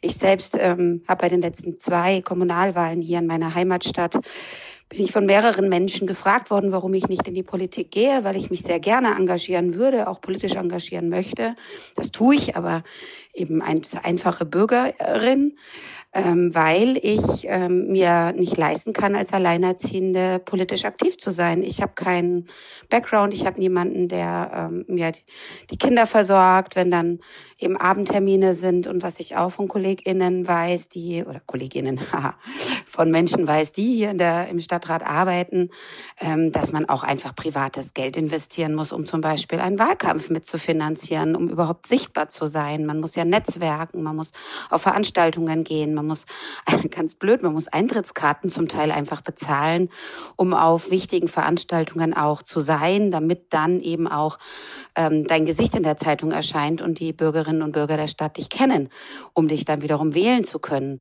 Ich 0.00 0.16
selbst 0.16 0.56
ähm, 0.58 1.02
habe 1.06 1.22
bei 1.22 1.28
den 1.28 1.40
letzten 1.40 1.80
zwei 1.80 2.20
Kommunalwahlen 2.20 3.00
hier 3.00 3.18
in 3.18 3.26
meiner 3.26 3.54
Heimatstadt 3.54 4.18
bin 4.88 5.02
ich 5.02 5.12
von 5.12 5.26
mehreren 5.26 5.68
Menschen 5.68 6.06
gefragt 6.06 6.50
worden, 6.50 6.70
warum 6.70 6.94
ich 6.94 7.08
nicht 7.08 7.26
in 7.26 7.34
die 7.34 7.42
Politik 7.42 7.90
gehe, 7.90 8.22
weil 8.22 8.36
ich 8.36 8.50
mich 8.50 8.62
sehr 8.62 8.78
gerne 8.78 9.16
engagieren 9.16 9.74
würde, 9.74 10.08
auch 10.08 10.20
politisch 10.20 10.54
engagieren 10.54 11.08
möchte. 11.08 11.56
Das 11.96 12.12
tue 12.12 12.36
ich, 12.36 12.56
aber 12.56 12.84
eben 13.32 13.62
als 13.62 13.96
einfache 13.96 14.44
Bürgerin. 14.44 15.56
Ähm, 16.14 16.54
weil 16.54 16.96
ich 17.02 17.46
ähm, 17.48 17.88
mir 17.88 18.32
nicht 18.32 18.56
leisten 18.56 18.92
kann, 18.92 19.16
als 19.16 19.32
Alleinerziehende 19.32 20.38
politisch 20.38 20.84
aktiv 20.84 21.18
zu 21.18 21.30
sein. 21.30 21.62
Ich 21.62 21.82
habe 21.82 21.92
keinen 21.94 22.48
Background, 22.88 23.34
ich 23.34 23.44
habe 23.46 23.58
niemanden, 23.58 24.08
der 24.08 24.50
ähm, 24.54 24.84
mir 24.86 25.12
die 25.70 25.76
Kinder 25.76 26.06
versorgt, 26.06 26.76
wenn 26.76 26.90
dann 26.90 27.18
eben 27.58 27.76
Abendtermine 27.76 28.54
sind 28.54 28.86
und 28.86 29.02
was 29.02 29.18
ich 29.20 29.36
auch 29.36 29.50
von 29.50 29.68
KollegInnen 29.68 30.46
weiß, 30.46 30.88
die, 30.88 31.24
oder 31.24 31.40
KollegInnen, 31.44 32.00
von 32.86 33.10
Menschen 33.10 33.46
weiß, 33.46 33.72
die 33.72 33.96
hier 33.96 34.10
in 34.10 34.18
der, 34.18 34.48
im 34.48 34.60
Stadtrat 34.60 35.04
arbeiten, 35.04 35.70
ähm, 36.20 36.52
dass 36.52 36.72
man 36.72 36.88
auch 36.88 37.02
einfach 37.02 37.34
privates 37.34 37.94
Geld 37.94 38.16
investieren 38.16 38.74
muss, 38.74 38.92
um 38.92 39.06
zum 39.06 39.20
Beispiel 39.20 39.60
einen 39.60 39.78
Wahlkampf 39.78 40.30
mitzufinanzieren, 40.30 41.34
um 41.34 41.48
überhaupt 41.48 41.86
sichtbar 41.86 42.28
zu 42.28 42.46
sein. 42.46 42.86
Man 42.86 43.00
muss 43.00 43.16
ja 43.16 43.24
netzwerken, 43.24 44.02
man 44.02 44.16
muss 44.16 44.30
auf 44.70 44.82
Veranstaltungen 44.82 45.64
gehen, 45.64 45.94
man 46.04 46.08
muss, 46.08 46.26
ganz 46.90 47.14
blöd, 47.14 47.42
man 47.42 47.52
muss 47.52 47.68
Eintrittskarten 47.68 48.50
zum 48.50 48.68
Teil 48.68 48.90
einfach 48.90 49.22
bezahlen, 49.22 49.88
um 50.36 50.54
auf 50.54 50.90
wichtigen 50.90 51.28
Veranstaltungen 51.28 52.14
auch 52.14 52.42
zu 52.42 52.60
sein, 52.60 53.10
damit 53.10 53.52
dann 53.52 53.80
eben 53.80 54.06
auch 54.06 54.38
ähm, 54.96 55.26
dein 55.26 55.46
Gesicht 55.46 55.74
in 55.74 55.82
der 55.82 55.96
Zeitung 55.96 56.32
erscheint 56.32 56.82
und 56.82 57.00
die 57.00 57.12
Bürgerinnen 57.12 57.62
und 57.62 57.72
Bürger 57.72 57.96
der 57.96 58.08
Stadt 58.08 58.36
dich 58.36 58.48
kennen, 58.48 58.88
um 59.32 59.48
dich 59.48 59.64
dann 59.64 59.82
wiederum 59.82 60.14
wählen 60.14 60.44
zu 60.44 60.58
können. 60.58 61.00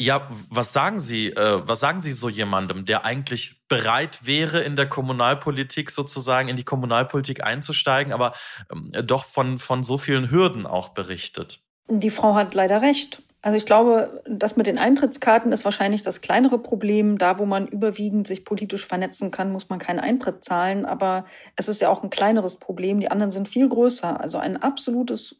Ja, 0.00 0.30
was 0.48 0.72
sagen 0.72 0.98
Sie, 0.98 1.28
äh, 1.28 1.60
was 1.68 1.80
sagen 1.80 2.00
Sie 2.00 2.12
so 2.12 2.30
jemandem, 2.30 2.86
der 2.86 3.04
eigentlich 3.04 3.60
bereit 3.68 4.20
wäre, 4.24 4.62
in 4.62 4.74
der 4.74 4.88
Kommunalpolitik 4.88 5.90
sozusagen 5.90 6.48
in 6.48 6.56
die 6.56 6.64
Kommunalpolitik 6.64 7.44
einzusteigen, 7.44 8.14
aber 8.14 8.32
ähm, 8.72 8.90
doch 9.04 9.26
von, 9.26 9.58
von 9.58 9.82
so 9.82 9.98
vielen 9.98 10.30
Hürden 10.30 10.66
auch 10.66 10.88
berichtet? 10.88 11.60
Die 11.88 12.10
Frau 12.10 12.34
hat 12.34 12.54
leider 12.54 12.80
recht. 12.80 13.22
Also 13.42 13.56
ich 13.56 13.64
glaube, 13.64 14.22
das 14.26 14.56
mit 14.56 14.66
den 14.66 14.76
Eintrittskarten 14.76 15.50
ist 15.50 15.64
wahrscheinlich 15.64 16.02
das 16.02 16.20
kleinere 16.20 16.58
Problem. 16.58 17.16
Da, 17.16 17.38
wo 17.38 17.46
man 17.46 17.66
überwiegend 17.66 18.26
sich 18.26 18.44
politisch 18.44 18.86
vernetzen 18.86 19.30
kann, 19.30 19.50
muss 19.50 19.70
man 19.70 19.78
keinen 19.78 20.00
Eintritt 20.00 20.44
zahlen. 20.44 20.84
Aber 20.84 21.24
es 21.56 21.68
ist 21.68 21.80
ja 21.80 21.88
auch 21.88 22.02
ein 22.02 22.10
kleineres 22.10 22.56
Problem. 22.56 23.00
Die 23.00 23.10
anderen 23.10 23.30
sind 23.30 23.48
viel 23.48 23.68
größer. 23.68 24.20
Also 24.20 24.36
ein 24.36 24.58
absolutes 24.58 25.36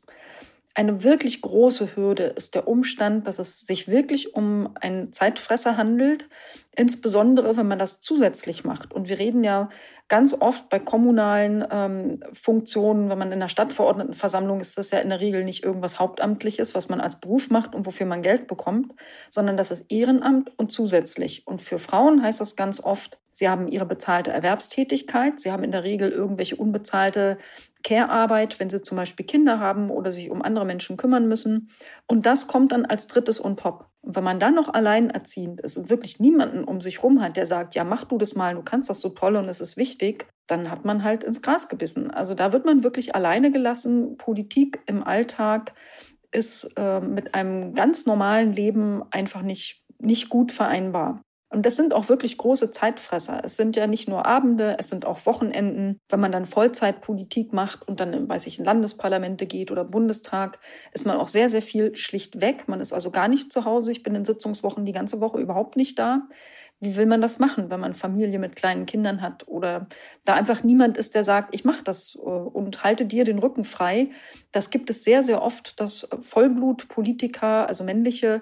eine 0.74 1.02
wirklich 1.02 1.40
große 1.40 1.96
Hürde 1.96 2.24
ist 2.24 2.54
der 2.54 2.68
Umstand, 2.68 3.26
dass 3.26 3.38
es 3.38 3.60
sich 3.60 3.88
wirklich 3.88 4.34
um 4.34 4.70
einen 4.80 5.12
Zeitfresser 5.12 5.76
handelt, 5.76 6.28
insbesondere 6.76 7.56
wenn 7.56 7.66
man 7.66 7.78
das 7.78 8.00
zusätzlich 8.00 8.64
macht. 8.64 8.92
Und 8.92 9.08
wir 9.08 9.18
reden 9.18 9.42
ja 9.42 9.68
ganz 10.06 10.34
oft 10.38 10.68
bei 10.68 10.78
kommunalen 10.78 11.64
ähm, 11.70 12.22
Funktionen, 12.32 13.08
wenn 13.10 13.18
man 13.18 13.32
in 13.32 13.40
der 13.40 13.48
Stadtverordnetenversammlung 13.48 14.60
ist, 14.60 14.78
das 14.78 14.90
ja 14.90 14.98
in 14.98 15.08
der 15.08 15.20
Regel 15.20 15.44
nicht 15.44 15.64
irgendwas 15.64 15.98
Hauptamtliches, 15.98 16.74
was 16.74 16.88
man 16.88 17.00
als 17.00 17.20
Beruf 17.20 17.50
macht 17.50 17.74
und 17.74 17.86
wofür 17.86 18.06
man 18.06 18.22
Geld 18.22 18.46
bekommt, 18.46 18.92
sondern 19.28 19.56
das 19.56 19.70
ist 19.70 19.86
Ehrenamt 19.88 20.52
und 20.56 20.70
zusätzlich. 20.70 21.46
Und 21.46 21.62
für 21.62 21.78
Frauen 21.78 22.22
heißt 22.22 22.40
das 22.40 22.56
ganz 22.56 22.80
oft, 22.82 23.18
sie 23.30 23.48
haben 23.48 23.68
ihre 23.68 23.86
bezahlte 23.86 24.32
Erwerbstätigkeit, 24.32 25.40
sie 25.40 25.52
haben 25.52 25.64
in 25.64 25.72
der 25.72 25.84
Regel 25.84 26.10
irgendwelche 26.10 26.56
unbezahlte 26.56 27.38
Care-Arbeit, 27.82 28.60
wenn 28.60 28.68
sie 28.68 28.82
zum 28.82 28.96
Beispiel 28.96 29.26
Kinder 29.26 29.58
haben 29.58 29.90
oder 29.90 30.12
sich 30.12 30.30
um 30.30 30.42
andere 30.42 30.64
Menschen 30.64 30.96
kümmern 30.96 31.28
müssen. 31.28 31.70
Und 32.06 32.26
das 32.26 32.46
kommt 32.46 32.72
dann 32.72 32.84
als 32.84 33.06
drittes 33.06 33.42
on 33.42 33.56
top. 33.56 33.86
Und 34.02 34.16
wenn 34.16 34.24
man 34.24 34.40
dann 34.40 34.54
noch 34.54 34.72
alleinerziehend 34.72 35.60
ist 35.60 35.76
und 35.76 35.90
wirklich 35.90 36.20
niemanden 36.20 36.64
um 36.64 36.80
sich 36.80 37.02
rum 37.02 37.22
hat, 37.22 37.36
der 37.36 37.46
sagt, 37.46 37.74
ja, 37.74 37.84
mach 37.84 38.04
du 38.04 38.18
das 38.18 38.34
mal, 38.34 38.54
du 38.54 38.62
kannst 38.62 38.90
das 38.90 39.00
so 39.00 39.10
toll 39.10 39.36
und 39.36 39.48
es 39.48 39.60
ist 39.60 39.76
wichtig, 39.76 40.26
dann 40.46 40.70
hat 40.70 40.84
man 40.84 41.04
halt 41.04 41.24
ins 41.24 41.42
Gras 41.42 41.68
gebissen. 41.68 42.10
Also 42.10 42.34
da 42.34 42.52
wird 42.52 42.64
man 42.64 42.82
wirklich 42.82 43.14
alleine 43.14 43.50
gelassen. 43.50 44.16
Politik 44.16 44.80
im 44.86 45.02
Alltag 45.02 45.74
ist 46.32 46.70
äh, 46.76 47.00
mit 47.00 47.34
einem 47.34 47.74
ganz 47.74 48.06
normalen 48.06 48.52
Leben 48.52 49.02
einfach 49.10 49.42
nicht, 49.42 49.84
nicht 49.98 50.28
gut 50.28 50.52
vereinbar. 50.52 51.22
Und 51.52 51.66
das 51.66 51.74
sind 51.74 51.92
auch 51.92 52.08
wirklich 52.08 52.38
große 52.38 52.70
Zeitfresser. 52.70 53.42
Es 53.44 53.56
sind 53.56 53.74
ja 53.74 53.88
nicht 53.88 54.08
nur 54.08 54.24
Abende, 54.24 54.76
es 54.78 54.88
sind 54.88 55.04
auch 55.04 55.26
Wochenenden. 55.26 55.98
Wenn 56.08 56.20
man 56.20 56.30
dann 56.30 56.46
Vollzeitpolitik 56.46 57.52
macht 57.52 57.86
und 57.88 57.98
dann, 57.98 58.28
weiß 58.28 58.46
ich, 58.46 58.60
in 58.60 58.64
Landesparlamente 58.64 59.46
geht 59.46 59.72
oder 59.72 59.84
Bundestag, 59.84 60.60
ist 60.92 61.06
man 61.06 61.16
auch 61.16 61.26
sehr, 61.26 61.50
sehr 61.50 61.60
viel 61.60 61.96
schlicht 61.96 62.40
weg. 62.40 62.68
Man 62.68 62.80
ist 62.80 62.92
also 62.92 63.10
gar 63.10 63.26
nicht 63.26 63.50
zu 63.50 63.64
Hause. 63.64 63.90
Ich 63.90 64.04
bin 64.04 64.14
in 64.14 64.24
Sitzungswochen 64.24 64.84
die 64.84 64.92
ganze 64.92 65.20
Woche 65.20 65.40
überhaupt 65.40 65.76
nicht 65.76 65.98
da. 65.98 66.28
Wie 66.82 66.96
will 66.96 67.04
man 67.04 67.20
das 67.20 67.38
machen, 67.38 67.68
wenn 67.68 67.80
man 67.80 67.92
Familie 67.92 68.38
mit 68.38 68.56
kleinen 68.56 68.86
Kindern 68.86 69.20
hat 69.20 69.46
oder 69.46 69.86
da 70.24 70.34
einfach 70.34 70.62
niemand 70.62 70.96
ist, 70.96 71.14
der 71.14 71.24
sagt, 71.24 71.54
ich 71.54 71.64
mache 71.64 71.84
das 71.84 72.14
äh, 72.14 72.20
und 72.20 72.82
halte 72.82 73.04
dir 73.04 73.24
den 73.24 73.38
Rücken 73.38 73.64
frei? 73.64 74.10
Das 74.50 74.70
gibt 74.70 74.88
es 74.88 75.04
sehr, 75.04 75.22
sehr 75.22 75.42
oft, 75.42 75.78
dass 75.78 76.08
Vollblutpolitiker, 76.22 77.68
also 77.68 77.84
männliche, 77.84 78.40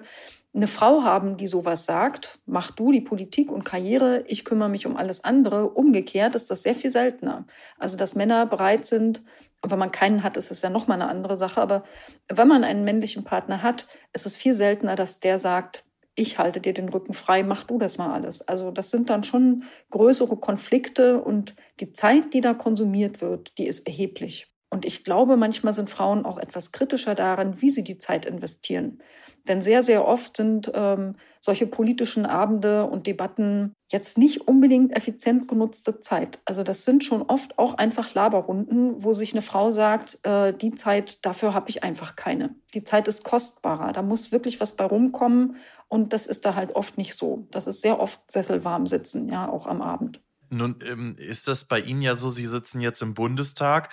eine 0.53 0.67
Frau 0.67 1.03
haben, 1.03 1.37
die 1.37 1.47
sowas 1.47 1.85
sagt, 1.85 2.39
mach 2.45 2.71
du 2.71 2.91
die 2.91 3.01
Politik 3.01 3.51
und 3.51 3.65
Karriere, 3.65 4.23
ich 4.27 4.45
kümmere 4.45 4.69
mich 4.69 4.87
um 4.87 4.97
alles 4.97 5.23
andere. 5.23 5.69
Umgekehrt 5.69 6.33
ist 6.33 6.49
das 6.49 6.63
sehr 6.63 6.73
viel 6.73 6.89
seltener. 6.89 7.45
Also, 7.77 7.97
dass 7.97 8.15
Männer 8.15 8.45
bereit 8.47 8.85
sind, 8.85 9.21
und 9.61 9.71
wenn 9.71 9.79
man 9.79 9.91
keinen 9.91 10.23
hat, 10.23 10.37
ist 10.37 10.51
es 10.51 10.61
ja 10.61 10.69
nochmal 10.69 11.01
eine 11.01 11.11
andere 11.11 11.35
Sache, 11.35 11.61
aber 11.61 11.83
wenn 12.29 12.47
man 12.47 12.63
einen 12.63 12.83
männlichen 12.83 13.23
Partner 13.23 13.61
hat, 13.61 13.87
ist 14.13 14.25
es 14.25 14.37
viel 14.37 14.55
seltener, 14.55 14.95
dass 14.95 15.19
der 15.19 15.37
sagt, 15.37 15.83
ich 16.15 16.37
halte 16.37 16.59
dir 16.59 16.73
den 16.73 16.89
Rücken 16.89 17.13
frei, 17.13 17.43
mach 17.43 17.63
du 17.63 17.77
das 17.77 17.97
mal 17.97 18.11
alles. 18.13 18.41
Also 18.47 18.71
das 18.71 18.89
sind 18.89 19.09
dann 19.09 19.23
schon 19.23 19.63
größere 19.89 20.37
Konflikte 20.37 21.21
und 21.21 21.55
die 21.79 21.93
Zeit, 21.93 22.33
die 22.33 22.41
da 22.41 22.53
konsumiert 22.53 23.21
wird, 23.21 23.57
die 23.57 23.67
ist 23.67 23.87
erheblich. 23.87 24.51
Und 24.69 24.85
ich 24.85 25.03
glaube, 25.03 25.37
manchmal 25.37 25.73
sind 25.73 25.89
Frauen 25.89 26.25
auch 26.25 26.37
etwas 26.37 26.71
kritischer 26.71 27.15
daran, 27.15 27.61
wie 27.61 27.69
sie 27.69 27.83
die 27.83 27.97
Zeit 27.97 28.25
investieren. 28.25 29.01
Denn 29.47 29.61
sehr, 29.61 29.83
sehr 29.83 30.07
oft 30.07 30.37
sind 30.37 30.71
ähm, 30.73 31.15
solche 31.39 31.67
politischen 31.67 32.25
Abende 32.25 32.85
und 32.85 33.07
Debatten 33.07 33.73
jetzt 33.91 34.17
nicht 34.17 34.47
unbedingt 34.47 34.95
effizient 34.95 35.47
genutzte 35.47 35.99
Zeit. 35.99 36.39
Also 36.45 36.63
das 36.63 36.85
sind 36.85 37.03
schon 37.03 37.21
oft 37.23 37.57
auch 37.57 37.75
einfach 37.75 38.13
Laberrunden, 38.13 39.03
wo 39.03 39.13
sich 39.13 39.33
eine 39.33 39.41
Frau 39.41 39.71
sagt, 39.71 40.19
äh, 40.23 40.53
die 40.53 40.75
Zeit, 40.75 41.25
dafür 41.25 41.53
habe 41.53 41.69
ich 41.69 41.83
einfach 41.83 42.15
keine. 42.15 42.55
Die 42.73 42.83
Zeit 42.83 43.07
ist 43.07 43.23
kostbarer, 43.23 43.93
da 43.93 44.01
muss 44.01 44.31
wirklich 44.31 44.59
was 44.59 44.75
bei 44.75 44.85
rumkommen 44.85 45.55
und 45.87 46.13
das 46.13 46.27
ist 46.27 46.45
da 46.45 46.55
halt 46.55 46.75
oft 46.75 46.97
nicht 46.97 47.15
so. 47.15 47.47
Das 47.51 47.67
ist 47.67 47.81
sehr 47.81 47.99
oft 47.99 48.19
sesselwarm 48.29 48.85
sitzen, 48.85 49.29
ja, 49.29 49.49
auch 49.49 49.65
am 49.65 49.81
Abend. 49.81 50.21
Nun 50.49 50.79
ähm, 50.83 51.15
ist 51.17 51.47
das 51.47 51.65
bei 51.65 51.79
Ihnen 51.79 52.01
ja 52.01 52.15
so, 52.15 52.29
Sie 52.29 52.47
sitzen 52.47 52.81
jetzt 52.81 53.01
im 53.01 53.13
Bundestag, 53.13 53.89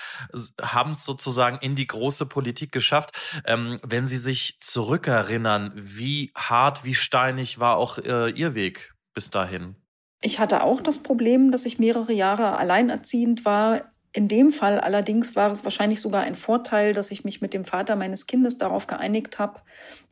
haben 0.60 0.92
es 0.92 1.04
sozusagen 1.04 1.58
in 1.58 1.76
die 1.76 1.86
große 1.86 2.26
Politik 2.26 2.72
geschafft. 2.72 3.12
Ähm, 3.44 3.80
wenn 3.82 4.06
Sie 4.06 4.16
sich 4.16 4.58
zurückerinnern, 4.60 5.72
wie 5.74 6.32
hart, 6.34 6.84
wie 6.84 6.94
steinig 6.94 7.58
war 7.58 7.76
auch 7.76 7.98
äh, 7.98 8.30
Ihr 8.30 8.54
Weg 8.54 8.94
bis 9.14 9.30
dahin? 9.30 9.76
Ich 10.22 10.38
hatte 10.38 10.62
auch 10.62 10.80
das 10.80 10.98
Problem, 11.02 11.52
dass 11.52 11.66
ich 11.66 11.78
mehrere 11.78 12.12
Jahre 12.12 12.56
alleinerziehend 12.56 13.44
war. 13.44 13.92
In 14.12 14.28
dem 14.28 14.50
Fall 14.50 14.80
allerdings 14.80 15.36
war 15.36 15.52
es 15.52 15.62
wahrscheinlich 15.62 16.00
sogar 16.00 16.22
ein 16.22 16.34
Vorteil, 16.34 16.94
dass 16.94 17.10
ich 17.10 17.22
mich 17.22 17.42
mit 17.42 17.52
dem 17.52 17.64
Vater 17.64 17.96
meines 17.96 18.26
Kindes 18.26 18.56
darauf 18.56 18.86
geeinigt 18.86 19.38
habe, 19.38 19.60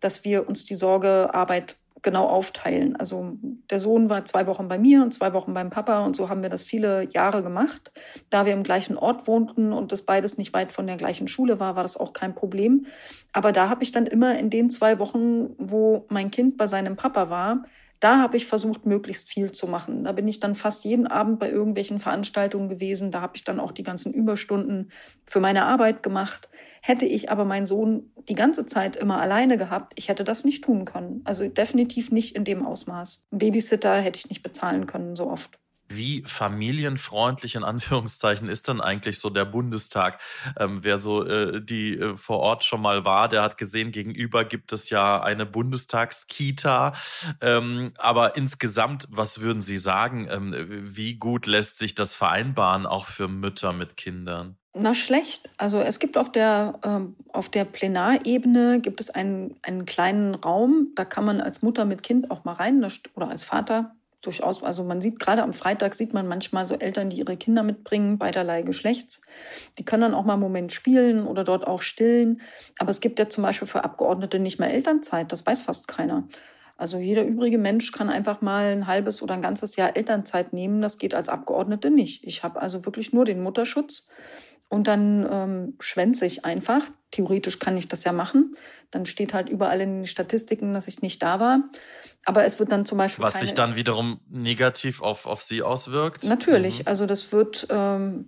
dass 0.00 0.24
wir 0.24 0.46
uns 0.46 0.66
die 0.66 0.74
Sorgearbeit 0.74 1.76
genau 2.04 2.28
aufteilen. 2.28 2.94
Also 2.94 3.36
der 3.70 3.80
Sohn 3.80 4.08
war 4.08 4.24
zwei 4.26 4.46
Wochen 4.46 4.68
bei 4.68 4.78
mir 4.78 5.02
und 5.02 5.12
zwei 5.12 5.32
Wochen 5.32 5.54
beim 5.54 5.70
Papa 5.70 6.04
und 6.04 6.14
so 6.14 6.28
haben 6.28 6.42
wir 6.42 6.50
das 6.50 6.62
viele 6.62 7.08
Jahre 7.12 7.42
gemacht. 7.42 7.90
Da 8.30 8.46
wir 8.46 8.52
im 8.52 8.62
gleichen 8.62 8.96
Ort 8.96 9.26
wohnten 9.26 9.72
und 9.72 9.90
das 9.90 10.02
beides 10.02 10.38
nicht 10.38 10.54
weit 10.54 10.70
von 10.70 10.86
der 10.86 10.96
gleichen 10.96 11.26
Schule 11.26 11.58
war, 11.58 11.74
war 11.74 11.82
das 11.82 11.96
auch 11.96 12.12
kein 12.12 12.36
Problem. 12.36 12.86
Aber 13.32 13.50
da 13.50 13.68
habe 13.68 13.82
ich 13.82 13.90
dann 13.90 14.06
immer 14.06 14.38
in 14.38 14.50
den 14.50 14.70
zwei 14.70 15.00
Wochen, 15.00 15.54
wo 15.58 16.06
mein 16.10 16.30
Kind 16.30 16.56
bei 16.56 16.68
seinem 16.68 16.94
Papa 16.94 17.30
war, 17.30 17.64
da 18.00 18.20
habe 18.20 18.36
ich 18.36 18.46
versucht, 18.46 18.86
möglichst 18.86 19.28
viel 19.28 19.52
zu 19.52 19.66
machen. 19.66 20.04
Da 20.04 20.12
bin 20.12 20.28
ich 20.28 20.40
dann 20.40 20.54
fast 20.54 20.84
jeden 20.84 21.06
Abend 21.06 21.38
bei 21.38 21.50
irgendwelchen 21.50 22.00
Veranstaltungen 22.00 22.68
gewesen. 22.68 23.10
Da 23.10 23.20
habe 23.20 23.36
ich 23.36 23.44
dann 23.44 23.60
auch 23.60 23.72
die 23.72 23.82
ganzen 23.82 24.12
Überstunden 24.12 24.90
für 25.24 25.40
meine 25.40 25.64
Arbeit 25.64 26.02
gemacht. 26.02 26.48
Hätte 26.82 27.06
ich 27.06 27.30
aber 27.30 27.44
meinen 27.44 27.66
Sohn 27.66 28.12
die 28.28 28.34
ganze 28.34 28.66
Zeit 28.66 28.96
immer 28.96 29.20
alleine 29.20 29.56
gehabt, 29.56 29.92
ich 29.96 30.08
hätte 30.08 30.24
das 30.24 30.44
nicht 30.44 30.64
tun 30.64 30.84
können. 30.84 31.22
Also 31.24 31.48
definitiv 31.48 32.10
nicht 32.10 32.36
in 32.36 32.44
dem 32.44 32.66
Ausmaß. 32.66 33.28
Ein 33.32 33.38
Babysitter 33.38 33.96
hätte 33.96 34.18
ich 34.18 34.28
nicht 34.28 34.42
bezahlen 34.42 34.86
können 34.86 35.16
so 35.16 35.30
oft. 35.30 35.58
Wie 35.88 36.22
familienfreundlich 36.26 37.54
in 37.54 37.64
Anführungszeichen 37.64 38.48
ist 38.48 38.68
dann 38.68 38.80
eigentlich 38.80 39.18
so 39.18 39.30
der 39.30 39.44
Bundestag? 39.44 40.20
Ähm, 40.58 40.82
wer 40.82 40.98
so 40.98 41.24
äh, 41.24 41.62
die 41.62 41.98
äh, 41.98 42.16
vor 42.16 42.40
Ort 42.40 42.64
schon 42.64 42.80
mal 42.80 43.04
war, 43.04 43.28
der 43.28 43.42
hat 43.42 43.58
gesehen, 43.58 43.92
gegenüber 43.92 44.44
gibt 44.44 44.72
es 44.72 44.90
ja 44.90 45.22
eine 45.22 45.46
Bundestagskita. 45.46 46.94
Ähm, 47.40 47.92
aber 47.98 48.36
insgesamt, 48.36 49.06
was 49.10 49.40
würden 49.40 49.60
Sie 49.60 49.78
sagen? 49.78 50.26
Ähm, 50.30 50.54
wie 50.68 51.16
gut 51.16 51.46
lässt 51.46 51.78
sich 51.78 51.94
das 51.94 52.14
vereinbaren, 52.14 52.86
auch 52.86 53.06
für 53.06 53.28
Mütter 53.28 53.72
mit 53.72 53.96
Kindern? 53.96 54.56
Na 54.76 54.92
schlecht. 54.92 55.48
Also 55.56 55.78
es 55.78 56.00
gibt 56.00 56.16
auf 56.18 56.32
der, 56.32 56.80
ähm, 56.84 57.14
auf 57.32 57.48
der 57.48 57.64
Plenarebene 57.64 58.80
gibt 58.80 59.00
es 59.00 59.08
einen, 59.08 59.56
einen 59.62 59.84
kleinen 59.84 60.34
Raum, 60.34 60.88
da 60.96 61.04
kann 61.04 61.24
man 61.24 61.40
als 61.40 61.62
Mutter 61.62 61.84
mit 61.84 62.02
Kind 62.02 62.32
auch 62.32 62.44
mal 62.44 62.54
rein 62.54 62.84
oder 63.14 63.28
als 63.28 63.44
Vater 63.44 63.94
durchaus, 64.26 64.62
also 64.62 64.84
man 64.84 65.00
sieht 65.00 65.18
gerade 65.18 65.42
am 65.42 65.52
Freitag 65.52 65.94
sieht 65.94 66.14
man 66.14 66.26
manchmal 66.26 66.66
so 66.66 66.74
Eltern, 66.74 67.10
die 67.10 67.18
ihre 67.18 67.36
Kinder 67.36 67.62
mitbringen, 67.62 68.18
beiderlei 68.18 68.62
Geschlechts. 68.62 69.22
Die 69.78 69.84
können 69.84 70.02
dann 70.02 70.14
auch 70.14 70.24
mal 70.24 70.34
einen 70.34 70.42
Moment 70.42 70.72
spielen 70.72 71.26
oder 71.26 71.44
dort 71.44 71.66
auch 71.66 71.82
stillen. 71.82 72.40
Aber 72.78 72.90
es 72.90 73.00
gibt 73.00 73.18
ja 73.18 73.28
zum 73.28 73.42
Beispiel 73.42 73.68
für 73.68 73.84
Abgeordnete 73.84 74.38
nicht 74.38 74.58
mehr 74.58 74.72
Elternzeit, 74.72 75.32
das 75.32 75.46
weiß 75.46 75.62
fast 75.62 75.88
keiner. 75.88 76.24
Also 76.76 76.98
jeder 76.98 77.24
übrige 77.24 77.58
Mensch 77.58 77.92
kann 77.92 78.10
einfach 78.10 78.40
mal 78.40 78.72
ein 78.72 78.86
halbes 78.86 79.22
oder 79.22 79.34
ein 79.34 79.42
ganzes 79.42 79.76
Jahr 79.76 79.96
Elternzeit 79.96 80.52
nehmen. 80.52 80.82
Das 80.82 80.98
geht 80.98 81.14
als 81.14 81.28
Abgeordnete 81.28 81.90
nicht. 81.90 82.24
Ich 82.24 82.42
habe 82.42 82.60
also 82.60 82.84
wirklich 82.84 83.12
nur 83.12 83.24
den 83.24 83.42
Mutterschutz 83.42 84.08
und 84.74 84.88
dann 84.88 85.24
ähm, 85.30 85.74
schwänze 85.78 86.26
ich 86.26 86.44
einfach. 86.44 86.82
Theoretisch 87.12 87.60
kann 87.60 87.76
ich 87.76 87.86
das 87.86 88.02
ja 88.02 88.10
machen. 88.10 88.56
Dann 88.90 89.06
steht 89.06 89.32
halt 89.32 89.48
überall 89.48 89.80
in 89.80 89.98
den 89.98 90.04
Statistiken, 90.04 90.74
dass 90.74 90.88
ich 90.88 91.00
nicht 91.00 91.22
da 91.22 91.38
war. 91.38 91.60
Aber 92.24 92.44
es 92.44 92.58
wird 92.58 92.72
dann 92.72 92.84
zum 92.84 92.98
Beispiel. 92.98 93.22
Was 93.22 93.38
sich 93.38 93.54
dann 93.54 93.76
wiederum 93.76 94.20
negativ 94.28 95.00
auf, 95.00 95.26
auf 95.26 95.42
Sie 95.42 95.62
auswirkt? 95.62 96.24
Natürlich. 96.24 96.80
Mhm. 96.80 96.88
Also 96.88 97.06
das 97.06 97.30
wird. 97.30 97.68
Ähm, 97.70 98.26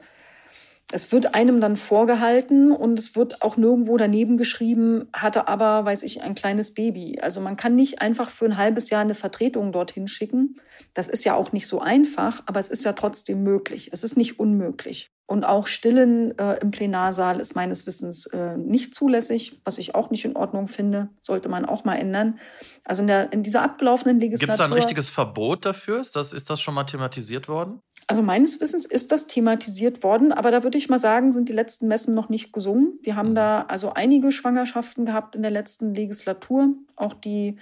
es 0.93 1.11
wird 1.11 1.35
einem 1.35 1.61
dann 1.61 1.77
vorgehalten 1.77 2.71
und 2.71 2.99
es 2.99 3.17
wird 3.17 3.43
auch 3.43 3.57
nirgendwo 3.57 3.97
daneben 3.97 4.37
geschrieben, 4.37 5.09
hatte 5.13 5.49
aber, 5.49 5.85
weiß 5.85 6.05
ich, 6.05 6.23
ein 6.23 6.37
kleines 6.37 6.75
Baby. 6.75 7.19
Also 7.21 7.41
man 7.41 7.57
kann 7.57 7.75
nicht 7.75 8.01
einfach 8.01 8.31
für 8.31 8.45
ein 8.45 8.57
halbes 8.57 8.91
Jahr 8.91 9.01
eine 9.01 9.15
Vertretung 9.15 9.73
dorthin 9.73 10.07
schicken. 10.07 10.61
Das 10.95 11.09
ist 11.09 11.25
ja 11.25 11.35
auch 11.35 11.53
nicht 11.53 11.67
so 11.67 11.81
einfach, 11.81 12.43
aber 12.47 12.61
es 12.61 12.69
ist 12.69 12.85
ja 12.85 12.93
trotzdem 12.93 13.43
möglich. 13.43 13.91
Es 13.93 14.05
ist 14.05 14.17
nicht 14.17 14.39
unmöglich. 14.39 15.11
Und 15.29 15.43
auch 15.43 15.67
Stillen 15.67 16.39
äh, 16.39 16.59
im 16.61 16.71
Plenarsaal 16.71 17.41
ist 17.41 17.57
meines 17.57 17.85
Wissens 17.85 18.27
äh, 18.27 18.57
nicht 18.57 18.95
zulässig, 18.95 19.61
was 19.65 19.79
ich 19.79 19.97
auch 19.97 20.11
nicht 20.11 20.25
in 20.25 20.37
Ordnung 20.37 20.69
finde. 20.69 21.09
Sollte 21.21 21.49
man 21.49 21.65
auch 21.65 21.85
mal 21.85 21.97
ändern. 21.97 22.39
Also 22.85 23.03
in, 23.03 23.09
der, 23.09 23.33
in 23.33 23.43
dieser 23.43 23.63
abgelaufenen 23.63 24.21
Legislatur. 24.21 24.55
Gibt 24.55 24.61
es 24.61 24.65
ein 24.65 24.73
richtiges 24.73 25.11
Verbot 25.11 25.67
dafür? 25.67 25.99
Ist 25.99 26.15
das, 26.15 26.33
ist 26.33 26.49
das 26.49 26.61
schon 26.61 26.75
mal 26.75 26.85
thematisiert 26.85 27.49
worden? 27.49 27.81
Also 28.09 28.23
meines 28.23 28.61
Wissens 28.61 28.87
ist 28.87 29.11
das 29.11 29.27
thematisiert 29.27 30.05
worden, 30.05 30.31
aber 30.31 30.53
da 30.53 30.63
würde 30.63 30.79
ich 30.79 30.89
mal 30.89 30.99
sagen, 30.99 31.33
sind 31.33 31.49
die 31.49 31.53
letzten 31.53 31.89
Messen 31.89 32.15
noch 32.15 32.29
nicht 32.29 32.53
gesungen. 32.53 32.99
Wir 33.03 33.17
haben 33.17 33.31
mhm. 33.31 33.35
da 33.35 33.63
also 33.63 33.93
einige 33.95 34.31
Schwangerschaften 34.31 35.07
gehabt 35.07 35.35
in 35.35 35.43
der 35.43 35.51
letzten 35.51 35.93
Legislatur. 35.93 36.69
Auch 36.95 37.15
die 37.15 37.57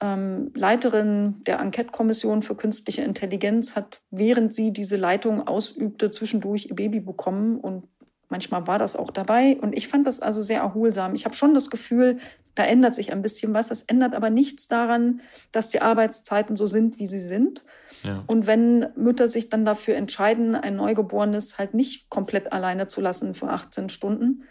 ähm, 0.00 0.50
Leiterin 0.54 1.42
der 1.46 1.58
Enquete-Kommission 1.60 2.42
für 2.42 2.54
künstliche 2.54 3.02
Intelligenz 3.02 3.76
hat, 3.76 4.00
während 4.10 4.52
sie 4.52 4.72
diese 4.72 4.96
Leitung 4.96 5.46
ausübte, 5.46 6.10
zwischendurch 6.10 6.66
ihr 6.66 6.76
Baby 6.76 7.00
bekommen 7.00 7.58
und 7.58 7.84
manchmal 8.28 8.66
war 8.66 8.78
das 8.78 8.96
auch 8.96 9.10
dabei. 9.10 9.56
Und 9.60 9.76
ich 9.76 9.88
fand 9.88 10.06
das 10.06 10.20
also 10.20 10.42
sehr 10.42 10.60
erholsam. 10.60 11.14
Ich 11.14 11.24
habe 11.24 11.34
schon 11.34 11.54
das 11.54 11.70
Gefühl, 11.70 12.18
da 12.54 12.64
ändert 12.64 12.94
sich 12.94 13.12
ein 13.12 13.22
bisschen 13.22 13.54
was. 13.54 13.68
Das 13.68 13.82
ändert 13.82 14.14
aber 14.14 14.30
nichts 14.30 14.68
daran, 14.68 15.20
dass 15.52 15.68
die 15.68 15.80
Arbeitszeiten 15.80 16.56
so 16.56 16.66
sind, 16.66 16.98
wie 16.98 17.06
sie 17.06 17.20
sind. 17.20 17.62
Ja. 18.02 18.24
Und 18.26 18.46
wenn 18.46 18.88
Mütter 18.96 19.28
sich 19.28 19.48
dann 19.48 19.64
dafür 19.64 19.96
entscheiden, 19.96 20.54
ein 20.54 20.76
Neugeborenes 20.76 21.58
halt 21.58 21.74
nicht 21.74 22.10
komplett 22.10 22.52
alleine 22.52 22.86
zu 22.86 23.00
lassen 23.00 23.34
für 23.34 23.48
18 23.48 23.88
Stunden, 23.88 24.44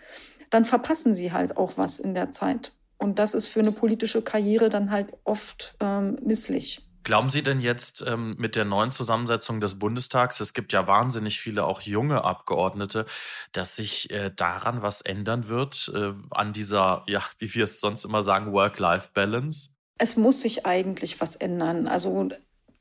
dann 0.49 0.65
verpassen 0.65 1.13
sie 1.13 1.33
halt 1.33 1.57
auch 1.57 1.73
was 1.77 1.99
in 1.99 2.13
der 2.13 2.31
Zeit. 2.31 2.71
Und 2.97 3.19
das 3.19 3.33
ist 3.33 3.47
für 3.47 3.59
eine 3.59 3.71
politische 3.71 4.21
Karriere 4.21 4.69
dann 4.69 4.89
halt 4.91 5.09
oft 5.23 5.75
ähm, 5.79 6.17
misslich. 6.23 6.86
Glauben 7.07 7.29
Sie 7.29 7.41
denn 7.41 7.61
jetzt 7.61 8.03
ähm, 8.05 8.35
mit 8.37 8.57
der 8.57 8.65
neuen 8.65 8.91
Zusammensetzung 8.91 9.61
des 9.61 9.79
Bundestags, 9.79 10.41
es 10.41 10.53
gibt 10.53 10.73
ja 10.73 10.87
wahnsinnig 10.87 11.39
viele 11.39 11.63
auch 11.63 11.79
junge 11.79 12.25
Abgeordnete, 12.25 13.05
dass 13.53 13.77
sich 13.77 14.11
äh, 14.11 14.29
daran 14.35 14.81
was 14.81 14.99
ändern 14.99 15.47
wird, 15.47 15.89
äh, 15.95 16.11
an 16.31 16.51
dieser, 16.51 17.05
ja, 17.07 17.23
wie 17.39 17.55
wir 17.55 17.63
es 17.63 17.79
sonst 17.79 18.03
immer 18.03 18.23
sagen, 18.23 18.51
Work-Life-Balance? 18.51 19.69
Es 19.97 20.17
muss 20.17 20.41
sich 20.41 20.65
eigentlich 20.65 21.21
was 21.21 21.37
ändern. 21.37 21.87
Also 21.87 22.27